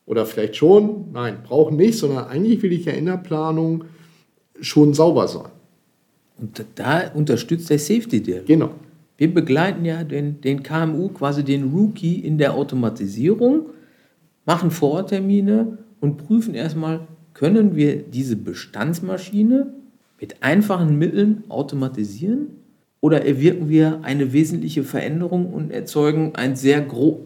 [0.04, 3.84] Oder vielleicht schon, nein, brauchen nicht, sondern eigentlich will ich ja in der Planung
[4.60, 5.50] schon sauber sein.
[6.38, 8.46] Und da unterstützt der Safety Dialog.
[8.46, 8.70] Genau.
[9.16, 13.70] Wir begleiten ja den, den KMU, quasi den Rookie in der Automatisierung,
[14.44, 19.72] machen Vororttermine und prüfen erstmal, können wir diese Bestandsmaschine
[20.20, 22.48] mit einfachen Mitteln automatisieren
[23.00, 27.18] oder erwirken wir eine wesentliche Veränderung und erzeugen ein sehr groß,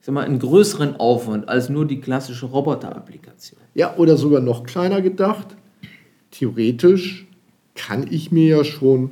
[0.00, 3.60] sag mal, einen größeren Aufwand als nur die klassische Roboter-Applikation.
[3.74, 5.56] Ja, oder sogar noch kleiner gedacht.
[6.30, 7.26] Theoretisch
[7.74, 9.10] kann ich mir ja schon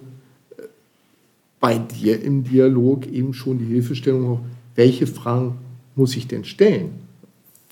[1.60, 4.40] bei dir im Dialog eben schon die Hilfestellung,
[4.74, 5.58] welche Fragen
[5.94, 6.90] muss ich denn stellen?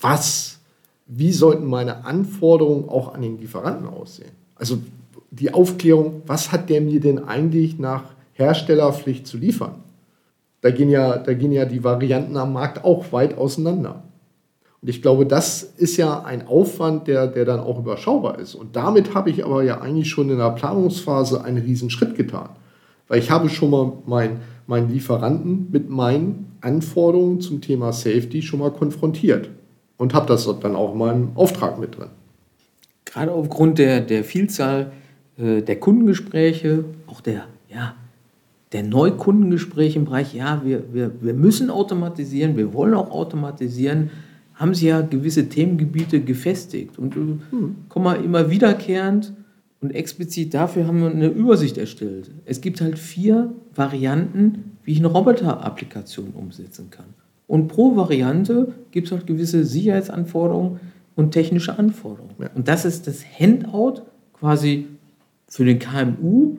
[0.01, 0.59] Was,
[1.05, 4.31] wie sollten meine Anforderungen auch an den Lieferanten aussehen?
[4.55, 4.79] Also
[5.31, 9.75] die Aufklärung, was hat der mir denn eigentlich nach Herstellerpflicht zu liefern?
[10.65, 14.01] da gehen ja, da gehen ja die Varianten am Markt auch weit auseinander.
[14.81, 18.55] Und ich glaube, das ist ja ein Aufwand, der, der dann auch überschaubar ist.
[18.55, 22.49] Und damit habe ich aber ja eigentlich schon in der Planungsphase einen riesen Schritt getan.
[23.07, 28.59] Weil ich habe schon mal meinen mein Lieferanten mit meinen Anforderungen zum Thema Safety schon
[28.59, 29.49] mal konfrontiert.
[29.97, 32.09] Und habe das dann auch in meinem Auftrag mit drin.
[33.05, 34.91] Gerade aufgrund der, der Vielzahl
[35.37, 37.95] äh, der Kundengespräche, auch der ja,
[38.71, 44.09] der Neukundengespräch im Bereich, ja, wir, wir, wir müssen automatisieren, wir wollen auch automatisieren,
[44.55, 47.75] haben sie ja gewisse Themengebiete gefestigt und hm.
[47.87, 49.33] kommen immer wiederkehrend
[49.85, 52.31] und explizit dafür haben wir eine Übersicht erstellt.
[52.45, 57.05] Es gibt halt vier Varianten, wie ich eine Roboter-Applikation umsetzen kann.
[57.45, 60.79] Und pro Variante gibt es halt gewisse Sicherheitsanforderungen
[61.15, 62.33] und technische Anforderungen.
[62.39, 62.49] Ja.
[62.55, 64.01] Und das ist das Handout
[64.33, 64.87] quasi
[65.47, 66.57] für den KMU.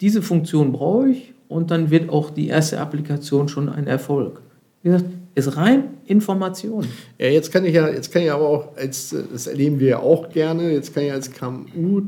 [0.00, 4.40] Diese Funktion brauche ich und dann wird auch die erste Applikation schon ein Erfolg.
[4.82, 6.86] Wie gesagt, ist rein Information.
[7.18, 9.98] Ja, jetzt kann ich ja, jetzt kann ich aber auch, als, das erleben wir ja
[9.98, 12.02] auch gerne, jetzt kann ich als KMU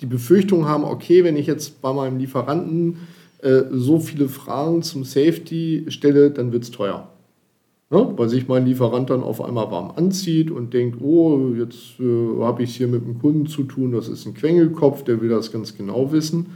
[0.00, 2.98] die Befürchtung haben, okay, wenn ich jetzt bei meinem Lieferanten
[3.42, 7.08] äh, so viele Fragen zum Safety stelle, dann wird es teuer.
[7.90, 8.12] Ne?
[8.16, 12.62] Weil sich mein Lieferant dann auf einmal warm anzieht und denkt, oh, jetzt äh, habe
[12.62, 15.50] ich es hier mit einem Kunden zu tun, das ist ein Quengelkopf, der will das
[15.50, 16.46] ganz genau wissen.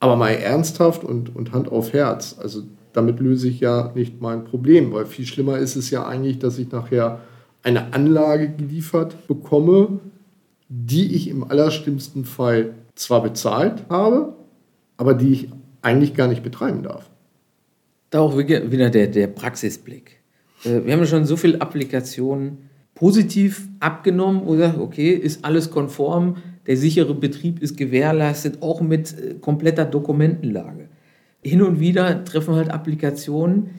[0.00, 2.36] Aber mal ernsthaft und, und Hand auf Herz.
[2.40, 2.62] Also
[2.92, 6.58] damit löse ich ja nicht mein Problem, weil viel schlimmer ist es ja eigentlich, dass
[6.58, 7.20] ich nachher
[7.62, 10.00] eine Anlage geliefert bekomme,
[10.68, 14.34] die ich im allerschlimmsten Fall zwar bezahlt habe,
[14.96, 15.48] aber die ich
[15.82, 17.10] eigentlich gar nicht betreiben darf.
[18.10, 20.20] Da auch wieder der, der Praxisblick.
[20.64, 26.76] Äh, wir haben schon so viele Applikationen positiv abgenommen oder okay, ist alles konform, der
[26.76, 30.88] sichere Betrieb ist gewährleistet, auch mit äh, kompletter Dokumentenlage.
[31.42, 33.70] Hin und wieder treffen halt Applikationen,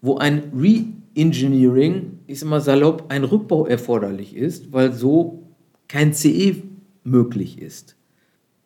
[0.00, 5.47] wo ein Re-Engineering, ich sag mal salopp, ein Rückbau erforderlich ist, weil so
[5.88, 6.56] kein CE
[7.04, 7.96] möglich ist.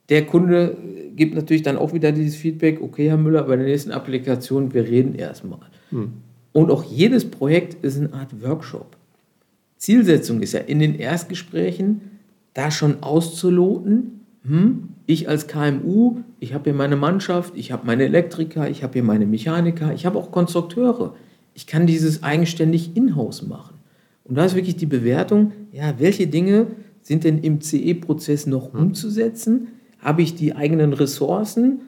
[0.09, 0.77] Der Kunde
[1.15, 4.85] gibt natürlich dann auch wieder dieses Feedback, okay, Herr Müller, bei der nächsten Applikation, wir
[4.85, 5.61] reden erstmal.
[5.91, 6.13] Hm.
[6.53, 8.97] Und auch jedes Projekt ist eine Art Workshop.
[9.79, 12.03] Zielsetzung ist ja in den Erstgesprächen,
[12.55, 18.05] da schon auszuloten, hm, ich als KMU, ich habe hier meine Mannschaft, ich habe meine
[18.05, 21.15] Elektriker, ich habe hier meine Mechaniker, ich habe auch Konstrukteure.
[21.55, 23.77] Ich kann dieses eigenständig in-house machen.
[24.25, 26.67] Und da ist wirklich die Bewertung, ja, welche Dinge
[27.03, 28.81] sind denn im CE-Prozess noch hm.
[28.81, 29.69] umzusetzen?
[29.99, 31.81] Habe ich die eigenen Ressourcen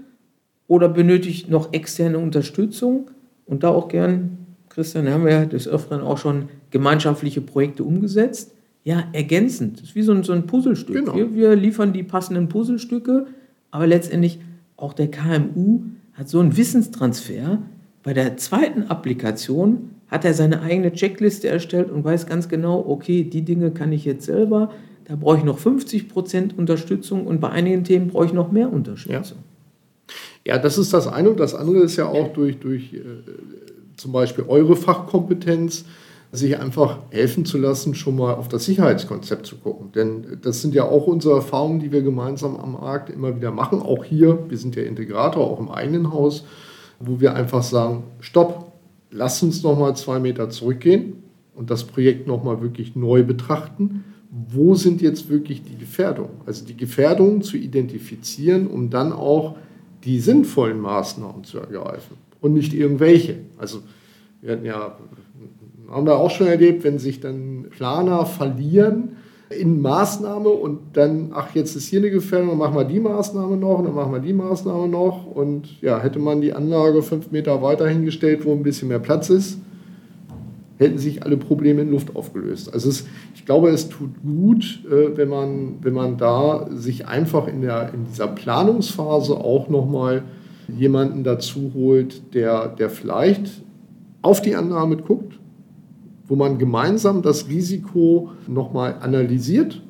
[0.66, 3.10] oder benötige ich noch externe Unterstützung?
[3.46, 8.52] Und da auch gern, Christian, haben wir ja des Öfteren auch schon gemeinschaftliche Projekte umgesetzt.
[8.84, 9.78] Ja, ergänzend.
[9.78, 10.96] Das ist wie so ein, so ein Puzzlestück.
[10.96, 11.14] Genau.
[11.14, 13.26] Wir, wir liefern die passenden Puzzlestücke,
[13.70, 14.40] aber letztendlich
[14.76, 17.62] auch der KMU hat so einen Wissenstransfer.
[18.02, 23.24] Bei der zweiten Applikation hat er seine eigene Checkliste erstellt und weiß ganz genau, okay,
[23.24, 24.70] die Dinge kann ich jetzt selber,
[25.06, 28.72] da brauche ich noch 50 Prozent Unterstützung und bei einigen Themen brauche ich noch mehr
[28.72, 29.38] Unterstützung.
[30.44, 30.54] Ja.
[30.54, 30.58] ja.
[30.58, 33.00] das ist das eine und das andere ist ja auch durch, durch äh,
[33.96, 35.84] zum Beispiel eure Fachkompetenz,
[36.32, 39.92] sich einfach helfen zu lassen, schon mal auf das Sicherheitskonzept zu gucken.
[39.92, 43.80] Denn das sind ja auch unsere Erfahrungen, die wir gemeinsam am Markt immer wieder machen.
[43.80, 46.44] Auch hier, wir sind ja Integrator, auch im eigenen Haus,
[46.98, 48.72] wo wir einfach sagen, stopp,
[49.12, 51.22] lass uns noch mal zwei Meter zurückgehen
[51.54, 54.02] und das Projekt noch mal wirklich neu betrachten
[54.48, 56.40] wo sind jetzt wirklich die Gefährdungen?
[56.44, 59.56] Also die Gefährdungen zu identifizieren, um dann auch
[60.04, 63.36] die sinnvollen Maßnahmen zu ergreifen und nicht irgendwelche.
[63.58, 63.80] Also
[64.42, 64.98] wir hatten ja,
[65.88, 69.16] haben wir auch schon erlebt, wenn sich dann Planer verlieren
[69.50, 73.56] in Maßnahme und dann, ach, jetzt ist hier eine Gefährdung, dann machen wir die Maßnahme
[73.56, 77.30] noch und dann machen wir die Maßnahme noch und ja, hätte man die Anlage fünf
[77.30, 79.58] Meter weiter hingestellt, wo ein bisschen mehr Platz ist,
[80.78, 82.72] hätten sich alle Probleme in Luft aufgelöst.
[82.72, 87.46] Also es, ich glaube, es tut gut, äh, wenn, man, wenn man da sich einfach
[87.46, 90.22] in, der, in dieser Planungsphase auch nochmal
[90.68, 93.62] jemanden dazu holt, der, der vielleicht
[94.22, 95.38] auf die Annahme guckt,
[96.26, 99.82] wo man gemeinsam das Risiko nochmal analysiert,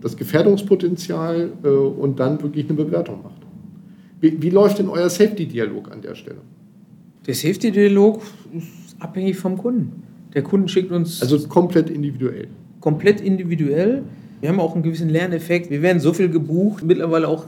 [0.00, 3.42] das Gefährdungspotenzial äh, und dann wirklich eine Bewertung macht.
[4.20, 6.40] Wie, wie läuft denn euer Safety-Dialog an der Stelle?
[7.26, 8.22] Der Safety-Dialog
[8.56, 10.02] ist abhängig vom Kunden.
[10.34, 11.22] Der Kunde schickt uns.
[11.22, 12.48] Also komplett individuell.
[12.80, 14.02] Komplett individuell.
[14.40, 15.70] Wir haben auch einen gewissen Lerneffekt.
[15.70, 17.46] Wir werden so viel gebucht, mittlerweile auch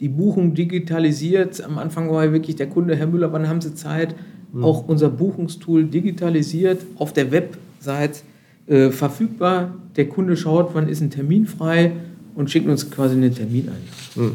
[0.00, 1.62] die Buchung digitalisiert.
[1.62, 4.14] Am Anfang war wirklich der Kunde, Herr Müller, wann haben Sie Zeit?
[4.52, 4.64] Mhm.
[4.64, 8.24] Auch unser Buchungstool digitalisiert, auf der Website
[8.66, 9.76] äh, verfügbar.
[9.96, 11.92] Der Kunde schaut, wann ist ein Termin frei
[12.34, 14.22] und schickt uns quasi einen Termin ein.
[14.22, 14.32] Mhm.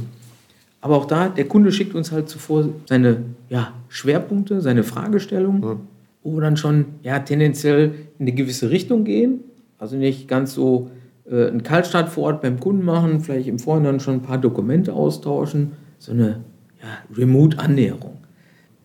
[0.80, 5.62] Aber auch da, der Kunde schickt uns halt zuvor seine ja, Schwerpunkte, seine Fragestellungen.
[5.62, 5.97] Mhm
[6.28, 9.46] wo wir dann schon ja, tendenziell in eine gewisse Richtung gehen.
[9.78, 10.92] Also nicht ganz so
[11.32, 14.92] äh, einen Kaltstart vor Ort beim Kunden machen, vielleicht im Vorhinein schon ein paar Dokumente
[14.92, 16.42] austauschen, so eine
[16.82, 18.18] ja, Remote-Annäherung.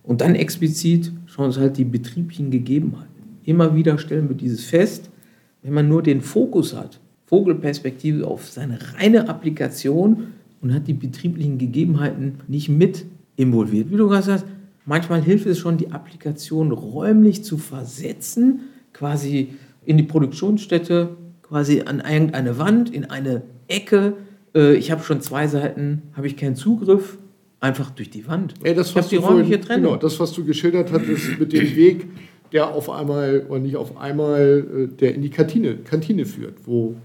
[0.05, 3.41] Und dann explizit schauen uns halt die betrieblichen Gegebenheiten.
[3.45, 5.11] Immer wieder stellen wir dieses fest,
[5.63, 10.29] wenn man nur den Fokus hat, Vogelperspektive auf seine reine Applikation
[10.61, 13.91] und hat die betrieblichen Gegebenheiten nicht mit involviert.
[13.91, 14.47] Wie du gerade sagst,
[14.85, 18.61] Manchmal hilft es schon, die Applikation räumlich zu versetzen,
[18.93, 24.15] quasi in die Produktionsstätte, quasi an irgendeine Wand, in eine Ecke.
[24.55, 27.19] Äh, ich habe schon zwei Seiten, habe ich keinen Zugriff,
[27.61, 28.55] einfach durch die Wand.
[28.63, 29.93] Ey, das, was ich die räumliche Trennung.
[29.93, 32.07] Genau, das, was du geschildert hattest mit dem Weg,
[32.53, 36.97] der auf einmal, oder nicht auf einmal, äh, der in die Kantine, Kantine führt, wo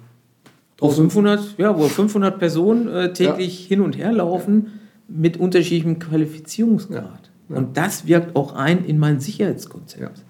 [0.80, 3.70] wo 500, ja, wo 500 Personen äh, täglich ja.
[3.70, 7.27] hin und her laufen mit unterschiedlichem Qualifizierungsgrad.
[7.50, 10.18] Und das wirkt auch ein in mein Sicherheitskonzept.
[10.18, 10.24] Ja.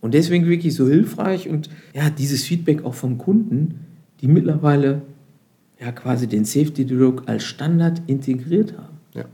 [0.00, 3.86] Und deswegen wirklich so hilfreich und ja, dieses Feedback auch vom Kunden,
[4.20, 5.02] die mittlerweile
[5.80, 8.98] ja quasi den Safety Dialog als Standard integriert haben.
[9.14, 9.24] Ja.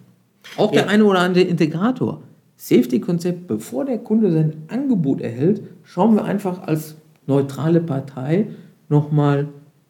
[0.57, 2.23] Auch der eine oder andere Integrator.
[2.57, 8.49] Safety-Konzept, bevor der Kunde sein Angebot erhält, schauen wir einfach als neutrale Partei
[8.89, 9.49] nochmal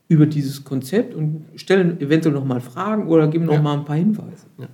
[0.08, 3.80] über dieses Konzept und stellen eventuell nochmal Fragen oder geben nochmal ja.
[3.80, 4.46] ein paar Hinweise.
[4.58, 4.68] Ja.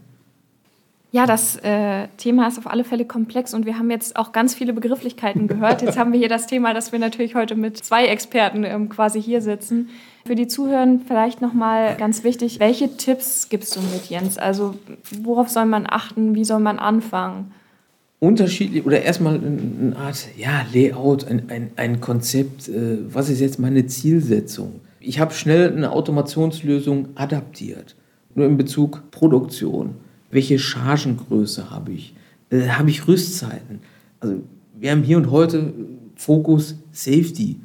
[1.17, 4.55] Ja, das äh, Thema ist auf alle Fälle komplex und wir haben jetzt auch ganz
[4.55, 5.81] viele Begrifflichkeiten gehört.
[5.81, 9.23] Jetzt haben wir hier das Thema, dass wir natürlich heute mit zwei Experten ähm, quasi
[9.23, 9.89] hier sitzen.
[10.27, 14.37] Für die Zuhörer vielleicht nochmal ganz wichtig, welche Tipps gibst du mit, Jens?
[14.37, 14.75] Also
[15.23, 17.51] worauf soll man achten, wie soll man anfangen?
[18.21, 23.59] Unterschiedlich oder erstmal eine Art ja, Layout, ein, ein, ein Konzept, äh, was ist jetzt
[23.59, 24.81] meine Zielsetzung?
[25.01, 27.95] ich habe schnell eine Automationslösung adaptiert.
[28.35, 29.95] Nur in Bezug Produktion.
[30.31, 32.15] Welche Chargengröße habe ich?
[32.51, 33.81] Äh, habe ich Rüstzeiten?
[34.21, 34.43] Also
[34.79, 35.73] wir haben hier und heute
[36.17, 37.61] Fokus Safety.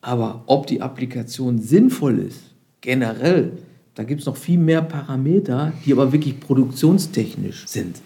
[0.00, 2.40] Aber ob die Applikation sinnvoll ist,
[2.80, 3.52] generell,
[3.94, 7.98] da gibt es noch viel mehr Parameter, die aber wirklich produktionstechnisch sind.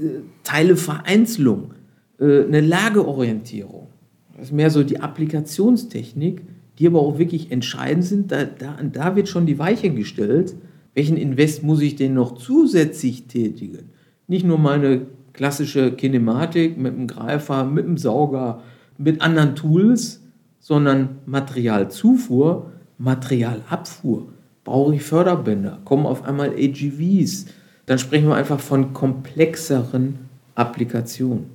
[0.00, 1.74] Äh, Teilevereinzelung,
[2.18, 3.86] äh, eine Lageorientierung.
[4.34, 6.42] Das ist mehr so die Applikationstechnik,
[6.78, 8.32] die aber auch wirklich entscheidend sind.
[8.32, 10.54] Da, da, da wird schon die Weiche gestellt,
[10.94, 13.90] welchen Invest muss ich denn noch zusätzlich tätigen?
[14.26, 18.62] Nicht nur meine klassische Kinematik mit dem Greifer, mit dem Sauger,
[18.98, 20.20] mit anderen Tools,
[20.58, 24.28] sondern Materialzufuhr, Materialabfuhr.
[24.64, 25.78] Brauche ich Förderbänder?
[25.84, 27.46] Kommen auf einmal AGVs?
[27.86, 30.18] Dann sprechen wir einfach von komplexeren
[30.54, 31.46] Applikationen.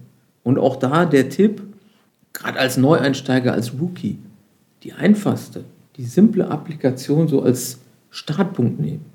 [0.44, 1.62] Und auch da der Tipp,
[2.34, 4.20] gerade als Neueinsteiger, als Rookie,
[4.84, 5.66] die einfachste,
[5.98, 9.15] die simple Applikation so als Startpunkt nehmen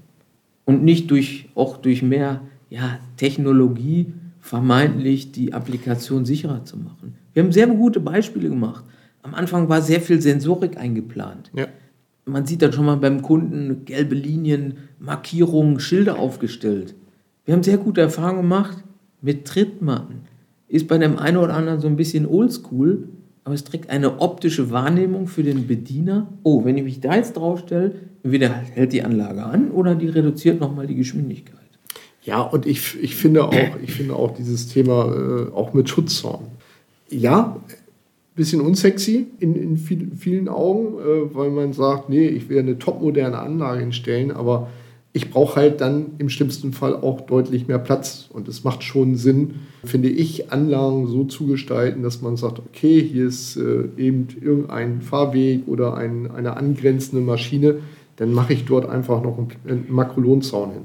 [0.64, 7.14] und nicht durch, auch durch mehr ja, Technologie vermeintlich die Applikation sicherer zu machen.
[7.32, 8.84] Wir haben sehr gute Beispiele gemacht.
[9.22, 11.50] Am Anfang war sehr viel Sensorik eingeplant.
[11.54, 11.66] Ja.
[12.24, 16.94] Man sieht dann schon mal beim Kunden gelbe Linien, Markierungen, Schilder aufgestellt.
[17.44, 18.84] Wir haben sehr gute Erfahrungen gemacht
[19.20, 20.22] mit Trittmatten.
[20.68, 23.08] Ist bei dem einen oder anderen so ein bisschen oldschool,
[23.44, 26.28] aber es trägt eine optische Wahrnehmung für den Bediener.
[26.42, 30.60] Oh, wenn ich mich da jetzt draufstelle, entweder hält die Anlage an oder die reduziert
[30.60, 31.56] nochmal die Geschwindigkeit.
[32.22, 36.48] Ja, und ich, ich, finde, auch, ich finde auch dieses Thema äh, auch mit Schutzzaun.
[37.08, 37.56] Ja,
[38.36, 42.78] bisschen unsexy in, in viel, vielen Augen, äh, weil man sagt, nee, ich will eine
[42.78, 44.68] topmoderne Anlage hinstellen, aber
[45.12, 48.28] ich brauche halt dann im schlimmsten Fall auch deutlich mehr Platz.
[48.32, 53.02] Und es macht schon Sinn, finde ich, Anlagen so zu gestalten, dass man sagt, okay,
[53.02, 57.78] hier ist äh, eben irgendein Fahrweg oder ein, eine angrenzende Maschine,
[58.16, 60.82] dann mache ich dort einfach noch einen, einen Makrolonzaun hin.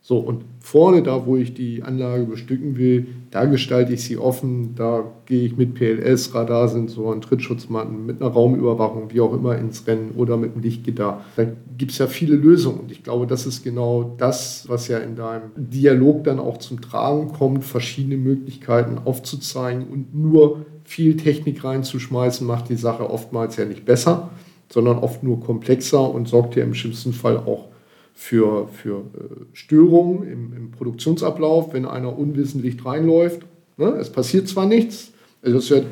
[0.00, 4.76] So, und vorne, da wo ich die Anlage bestücken will, da gestalte ich sie offen,
[4.76, 10.12] da gehe ich mit PLS, Radarsensoren, Trittschutzmatten, mit einer Raumüberwachung, wie auch immer ins Rennen
[10.12, 11.20] oder mit einem Lichtgitter.
[11.34, 14.98] Da gibt es ja viele Lösungen und ich glaube, das ist genau das, was ja
[14.98, 21.64] in deinem Dialog dann auch zum Tragen kommt, verschiedene Möglichkeiten aufzuzeigen und nur viel Technik
[21.64, 24.30] reinzuschmeißen, macht die Sache oftmals ja nicht besser,
[24.72, 27.73] sondern oft nur komplexer und sorgt ja im schlimmsten Fall auch
[28.14, 33.42] für, für äh, Störungen im, im, Produktionsablauf, wenn einer unwissentlich reinläuft.
[33.76, 33.86] Ne?
[34.00, 35.82] Es passiert zwar nichts, also das ist ja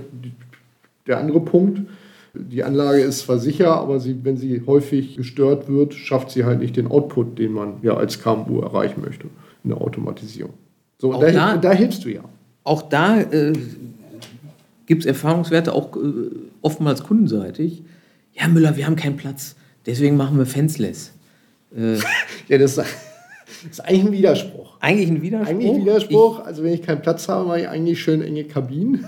[1.07, 1.83] der andere Punkt.
[2.35, 6.61] Die Anlage ist zwar sicher, aber sie, wenn sie häufig gestört wird, schafft sie halt
[6.61, 9.27] nicht den Output, den man ja als KMU erreichen möchte
[9.65, 10.55] in der Automatisierung.
[10.99, 12.23] So, da, da, da, hilfst du ja.
[12.65, 13.53] Auch da äh,
[14.87, 16.01] gibt es Erfahrungswerte, auch äh,
[16.63, 17.83] oftmals kundenseitig.
[18.33, 21.13] Ja, Müller, wir haben keinen Platz, deswegen machen wir Fenceless.
[21.77, 21.97] Äh,
[22.49, 22.79] ja, das
[23.71, 24.77] ist eigentlich ein Widerspruch.
[24.81, 25.51] Eigentlich ein Widerspruch?
[25.51, 26.41] Eigentlich ein Widerspruch.
[26.41, 29.05] Ich, also wenn ich keinen Platz habe, mache ich eigentlich schön enge Kabinen.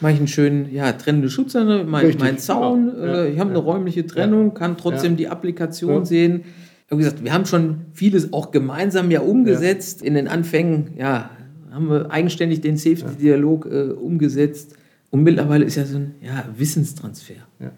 [0.00, 2.92] Mache ich einen schönen, ja, trennende Schutzanne, mein, mein Zaun.
[2.94, 3.14] Genau.
[3.14, 3.56] Äh, ich habe ja.
[3.56, 5.18] eine räumliche Trennung, kann trotzdem ja.
[5.18, 6.44] die Applikation sehen.
[6.88, 10.02] Wie gesagt, wir haben schon vieles auch gemeinsam ja umgesetzt.
[10.02, 11.30] In den Anfängen, ja,
[11.70, 14.76] haben wir eigenständig den Safety-Dialog äh, umgesetzt.
[15.10, 17.34] Und mittlerweile ist ja so ein ja, Wissenstransfer.
[17.58, 17.68] Wir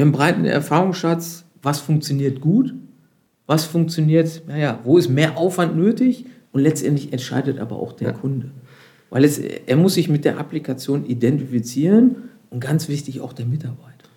[0.00, 2.74] haben einen breiten Erfahrungsschatz, was funktioniert gut
[3.46, 8.14] was funktioniert, naja, wo ist mehr Aufwand nötig und letztendlich entscheidet aber auch der ja.
[8.14, 8.50] Kunde.
[9.10, 12.16] Weil es, er muss sich mit der Applikation identifizieren
[12.50, 14.08] und ganz wichtig auch der Mitarbeiter.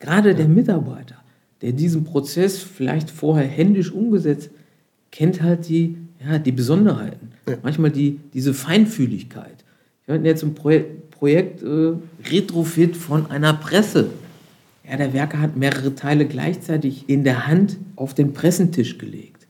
[0.00, 0.34] Gerade ja.
[0.34, 1.16] der Mitarbeiter,
[1.62, 4.50] der diesen Prozess vielleicht vorher händisch umgesetzt,
[5.10, 7.30] kennt halt die, ja, die Besonderheiten.
[7.48, 7.56] Ja.
[7.62, 9.64] Manchmal die, diese Feinfühligkeit.
[10.04, 11.92] Wir hatten jetzt ein Projekt, Projekt äh,
[12.30, 14.10] Retrofit von einer Presse.
[14.88, 19.46] Ja, der Werker hat mehrere Teile gleichzeitig in der Hand auf den Pressentisch gelegt.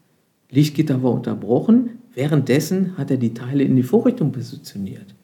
[0.50, 5.14] Lichtgitter war unterbrochen, währenddessen hat er die Teile in die Vorrichtung positioniert.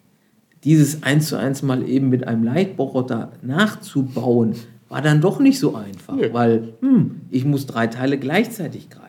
[0.64, 4.55] Dieses eins zu eins mal eben mit einem Leitbohrer nachzubauen,
[4.88, 6.33] war dann doch nicht so einfach, nee.
[6.33, 9.06] weil hm, ich muss drei Teile gleichzeitig greifen.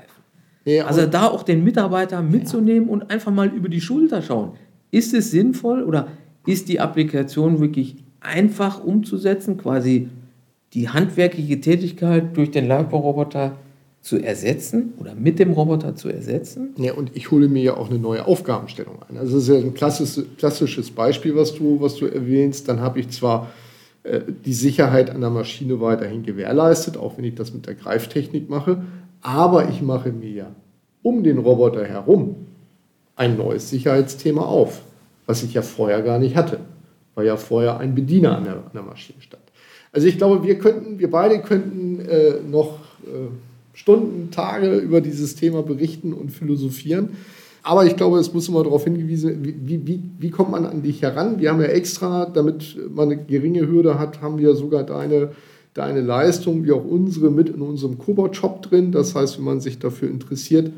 [0.64, 2.94] Ja, also da auch den Mitarbeiter mitzunehmen ja.
[2.94, 4.52] und einfach mal über die Schulter schauen.
[4.92, 6.10] Ist es sinnvoll oder
[6.46, 10.10] ist die Applikation wirklich einfach umzusetzen, quasi
[10.74, 13.58] die handwerkliche Tätigkeit durch den Leibbauroboter
[14.02, 16.74] zu ersetzen oder mit dem Roboter zu ersetzen.
[16.78, 19.18] Ja, und ich hole mir ja auch eine neue Aufgabenstellung ein.
[19.18, 22.68] Also das ist ja ein klassisches, klassisches Beispiel, was du, was du erwähnst.
[22.68, 23.52] Dann habe ich zwar
[24.04, 28.50] äh, die Sicherheit an der Maschine weiterhin gewährleistet, auch wenn ich das mit der Greiftechnik
[28.50, 28.84] mache,
[29.22, 30.56] aber ich mache mir ja
[31.04, 32.36] um den Roboter herum
[33.16, 34.82] ein neues Sicherheitsthema auf,
[35.28, 36.60] was ich ja vorher gar nicht hatte,
[37.14, 39.41] weil ja vorher ein Bediener an der, an der Maschine stand.
[39.92, 43.28] Also ich glaube, wir könnten, wir beide könnten äh, noch äh,
[43.74, 47.10] Stunden, Tage über dieses Thema berichten und philosophieren.
[47.64, 51.02] Aber ich glaube, es muss immer darauf hingewiesen, wie, wie, wie kommt man an dich
[51.02, 51.40] heran?
[51.40, 55.32] Wir haben ja extra, damit man eine geringe Hürde hat, haben wir sogar deine,
[55.74, 58.92] deine Leistung, wie auch unsere, mit in unserem Cobot-Shop drin.
[58.92, 60.72] Das heißt, wenn man sich dafür interessiert,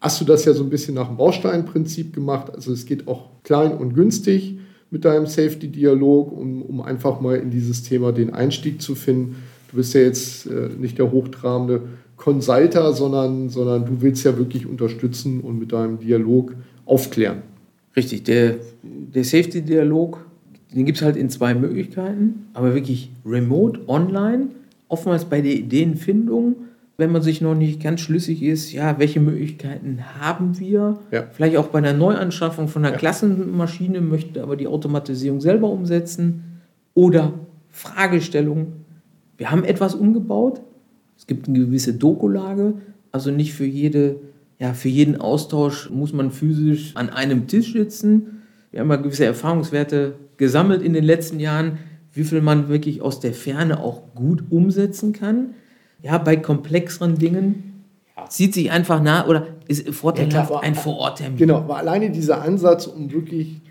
[0.00, 2.54] hast du das ja so ein bisschen nach dem Bausteinprinzip gemacht.
[2.54, 4.58] Also es geht auch klein und günstig
[4.90, 9.36] mit deinem Safety-Dialog, um, um einfach mal in dieses Thema den Einstieg zu finden.
[9.70, 11.82] Du bist ja jetzt äh, nicht der hochtrabende
[12.16, 16.54] Consulter, sondern, sondern du willst ja wirklich unterstützen und mit deinem Dialog
[16.86, 17.42] aufklären.
[17.96, 20.24] Richtig, der, der Safety-Dialog,
[20.74, 24.48] den gibt es halt in zwei Möglichkeiten, aber wirklich remote, online,
[24.88, 26.56] oftmals bei der Ideenfindung,
[26.96, 30.98] wenn man sich noch nicht ganz schlüssig ist, ja, welche Möglichkeiten haben wir?
[31.10, 31.24] Ja.
[31.32, 32.98] Vielleicht auch bei einer Neuanschaffung von einer ja.
[32.98, 36.60] Klassenmaschine, möchte aber die Automatisierung selber umsetzen
[36.94, 37.32] oder
[37.70, 38.74] Fragestellung.
[39.36, 40.60] Wir haben etwas umgebaut,
[41.16, 42.74] es gibt eine gewisse Dokulage,
[43.10, 44.16] also nicht für, jede,
[44.58, 48.42] ja, für jeden Austausch muss man physisch an einem Tisch sitzen.
[48.70, 51.78] Wir haben ja gewisse Erfahrungswerte gesammelt in den letzten Jahren,
[52.12, 55.54] wie viel man wirklich aus der Ferne auch gut umsetzen kann.
[56.04, 57.84] Ja, bei komplexeren Dingen
[58.14, 58.26] ja.
[58.28, 61.38] sieht sich einfach nah oder ist vorteilhaft ja, ein Vororttermin.
[61.38, 63.62] Genau, aber alleine dieser Ansatz, um wirklich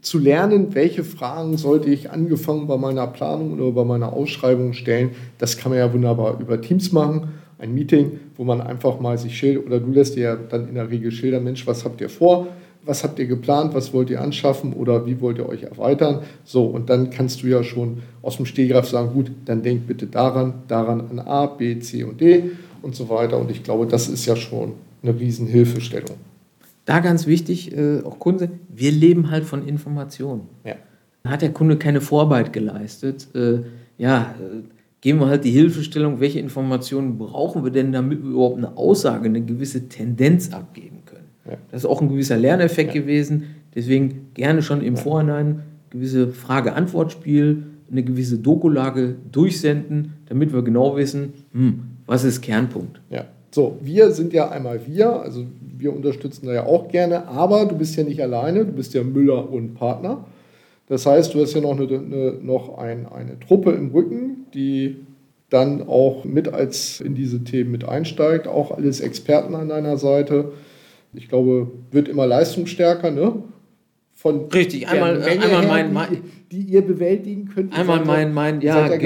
[0.00, 5.10] zu lernen, welche Fragen sollte ich angefangen bei meiner Planung oder bei meiner Ausschreibung stellen,
[5.38, 7.34] das kann man ja wunderbar über Teams machen.
[7.58, 10.76] Ein Meeting, wo man einfach mal sich schildert, oder du lässt dir ja dann in
[10.76, 12.46] der Regel schildern, Mensch, was habt ihr vor?
[12.86, 13.74] Was habt ihr geplant?
[13.74, 14.72] Was wollt ihr anschaffen?
[14.72, 16.22] Oder wie wollt ihr euch erweitern?
[16.44, 20.06] So, und dann kannst du ja schon aus dem Stehgreif sagen, gut, dann denkt bitte
[20.06, 23.38] daran, daran an A, B, C und D und so weiter.
[23.38, 26.16] Und ich glaube, das ist ja schon eine Riesenhilfestellung.
[26.84, 30.42] Da ganz wichtig, äh, auch Kunde, wir leben halt von Informationen.
[30.64, 30.76] Ja.
[31.24, 33.26] Da hat der Kunde keine Vorarbeit geleistet.
[33.34, 33.62] Äh,
[33.98, 34.62] ja, äh,
[35.00, 39.26] geben wir halt die Hilfestellung, welche Informationen brauchen wir denn, damit wir überhaupt eine Aussage,
[39.26, 40.95] eine gewisse Tendenz abgeben.
[41.48, 41.56] Ja.
[41.70, 43.00] Das ist auch ein gewisser Lerneffekt ja.
[43.00, 43.56] gewesen.
[43.74, 51.34] Deswegen gerne schon im Vorhinein gewisse Frage-Antwort-Spiel, eine gewisse Dokulage durchsenden, damit wir genau wissen,
[51.52, 53.00] hm, was ist Kernpunkt.
[53.10, 53.26] Ja.
[53.52, 55.44] So, wir sind ja einmal wir, also
[55.78, 59.02] wir unterstützen da ja auch gerne, aber du bist ja nicht alleine, du bist ja
[59.02, 60.24] Müller und Partner.
[60.88, 64.96] Das heißt, du hast ja noch, eine, eine, noch ein, eine Truppe im Rücken, die
[65.48, 70.52] dann auch mit als in diese Themen mit einsteigt, auch alles Experten an deiner Seite.
[71.16, 73.42] Ich glaube, wird immer leistungsstärker, ne?
[74.14, 76.08] Von Richtig, einmal, einmal her, mein, mein,
[76.50, 77.78] die, die, ihr bewältigen könnt.
[77.78, 78.96] Einmal mein, mein ja, ja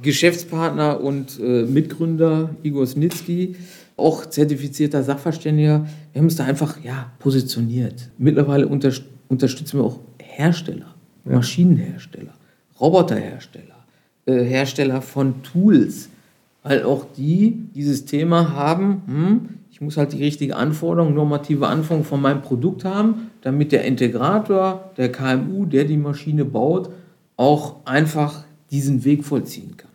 [0.00, 3.56] Geschäftspartner und äh, Mitgründer Igor Snitsky
[3.98, 5.86] auch zertifizierter Sachverständiger.
[6.12, 8.10] Wir haben uns da einfach ja, positioniert.
[8.16, 8.92] Mittlerweile unter,
[9.28, 11.32] unterstützen wir auch Hersteller, ja.
[11.32, 12.32] Maschinenhersteller,
[12.80, 13.84] Roboterhersteller,
[14.26, 16.08] äh, Hersteller von Tools,
[16.62, 19.48] weil auch die dieses Thema haben, hm,
[19.78, 24.90] ich muss halt die richtige Anforderung, normative Anforderung von meinem Produkt haben, damit der Integrator,
[24.96, 26.90] der KMU, der die Maschine baut,
[27.36, 29.92] auch einfach diesen Weg vollziehen kann.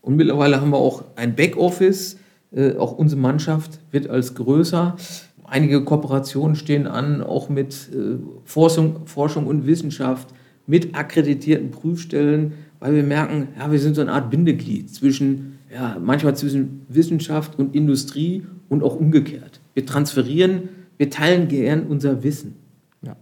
[0.00, 2.18] Und mittlerweile haben wir auch ein Backoffice,
[2.52, 4.94] äh, auch unsere Mannschaft wird als größer.
[5.42, 10.28] Einige Kooperationen stehen an, auch mit äh, Forschung, Forschung und Wissenschaft,
[10.68, 15.96] mit akkreditierten Prüfstellen, weil wir merken, ja, wir sind so eine Art Bindeglied zwischen, ja,
[16.00, 19.60] manchmal zwischen Wissenschaft und Industrie und auch umgekehrt.
[19.74, 22.56] Wir transferieren, wir teilen gern unser Wissen.
[23.02, 23.16] Ja.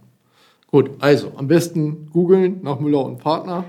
[0.67, 3.65] Gut, also am besten googeln nach Müller und Partner.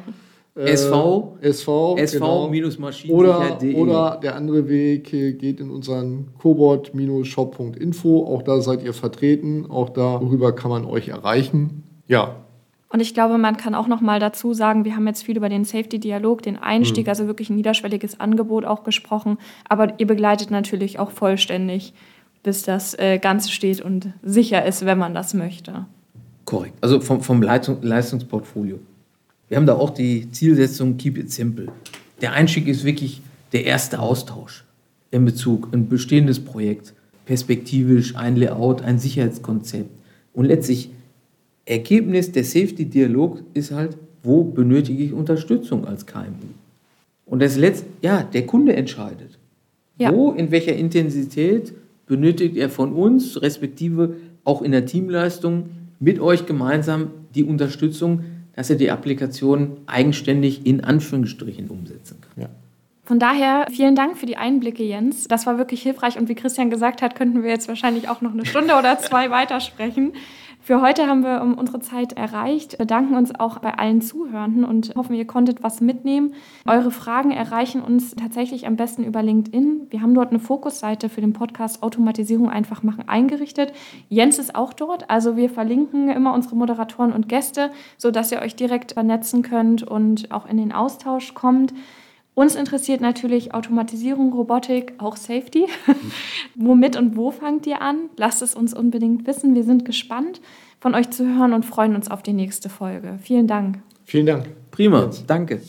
[0.56, 3.14] SV, SV, SV genau.
[3.14, 8.24] Oder, oder der andere Weg geht in unseren cobot-shop.info.
[8.24, 9.66] Auch da seid ihr vertreten.
[9.68, 11.82] Auch darüber kann man euch erreichen.
[12.06, 12.45] Ja.
[12.88, 15.48] Und ich glaube, man kann auch noch mal dazu sagen, wir haben jetzt viel über
[15.48, 17.10] den Safety-Dialog, den Einstieg, mhm.
[17.10, 19.38] also wirklich ein niederschwelliges Angebot auch gesprochen.
[19.68, 21.94] Aber ihr begleitet natürlich auch vollständig,
[22.42, 25.86] bis das äh, Ganze steht und sicher ist, wenn man das möchte.
[26.44, 26.74] Korrekt.
[26.80, 28.78] Also vom, vom Leistungsportfolio.
[29.48, 31.68] Wir haben da auch die Zielsetzung Keep it simple.
[32.20, 33.20] Der Einstieg ist wirklich
[33.52, 34.64] der erste Austausch
[35.10, 39.90] in Bezug ein bestehendes Projekt, perspektivisch ein Layout, ein Sicherheitskonzept.
[40.32, 40.90] Und letztlich
[41.66, 46.46] Ergebnis der Safety-Dialog ist halt, wo benötige ich Unterstützung als KMU?
[47.26, 49.38] Und das letzte, ja, der Kunde entscheidet.
[49.98, 50.14] Ja.
[50.14, 51.74] Wo, in welcher Intensität
[52.06, 54.14] benötigt er von uns, respektive
[54.44, 60.82] auch in der Teamleistung, mit euch gemeinsam die Unterstützung, dass er die Applikation eigenständig in
[60.84, 62.44] Anführungsstrichen umsetzen kann.
[62.44, 62.48] Ja.
[63.04, 65.28] Von daher vielen Dank für die Einblicke, Jens.
[65.28, 68.32] Das war wirklich hilfreich und wie Christian gesagt hat, könnten wir jetzt wahrscheinlich auch noch
[68.32, 70.12] eine Stunde oder zwei weitersprechen.
[70.66, 75.14] Für heute haben wir unsere Zeit erreicht, bedanken uns auch bei allen Zuhörenden und hoffen,
[75.14, 76.34] ihr konntet was mitnehmen.
[76.66, 79.86] Eure Fragen erreichen uns tatsächlich am besten über LinkedIn.
[79.90, 83.74] Wir haben dort eine Fokusseite für den Podcast Automatisierung einfach machen eingerichtet.
[84.08, 88.56] Jens ist auch dort, also wir verlinken immer unsere Moderatoren und Gäste, sodass ihr euch
[88.56, 91.74] direkt vernetzen könnt und auch in den Austausch kommt.
[92.38, 95.68] Uns interessiert natürlich Automatisierung, Robotik, auch Safety.
[96.54, 98.10] Womit und wo fangt ihr an?
[98.18, 99.54] Lasst es uns unbedingt wissen.
[99.54, 100.42] Wir sind gespannt,
[100.78, 103.18] von euch zu hören und freuen uns auf die nächste Folge.
[103.22, 103.78] Vielen Dank.
[104.04, 104.48] Vielen Dank.
[104.70, 105.62] Prima, danke.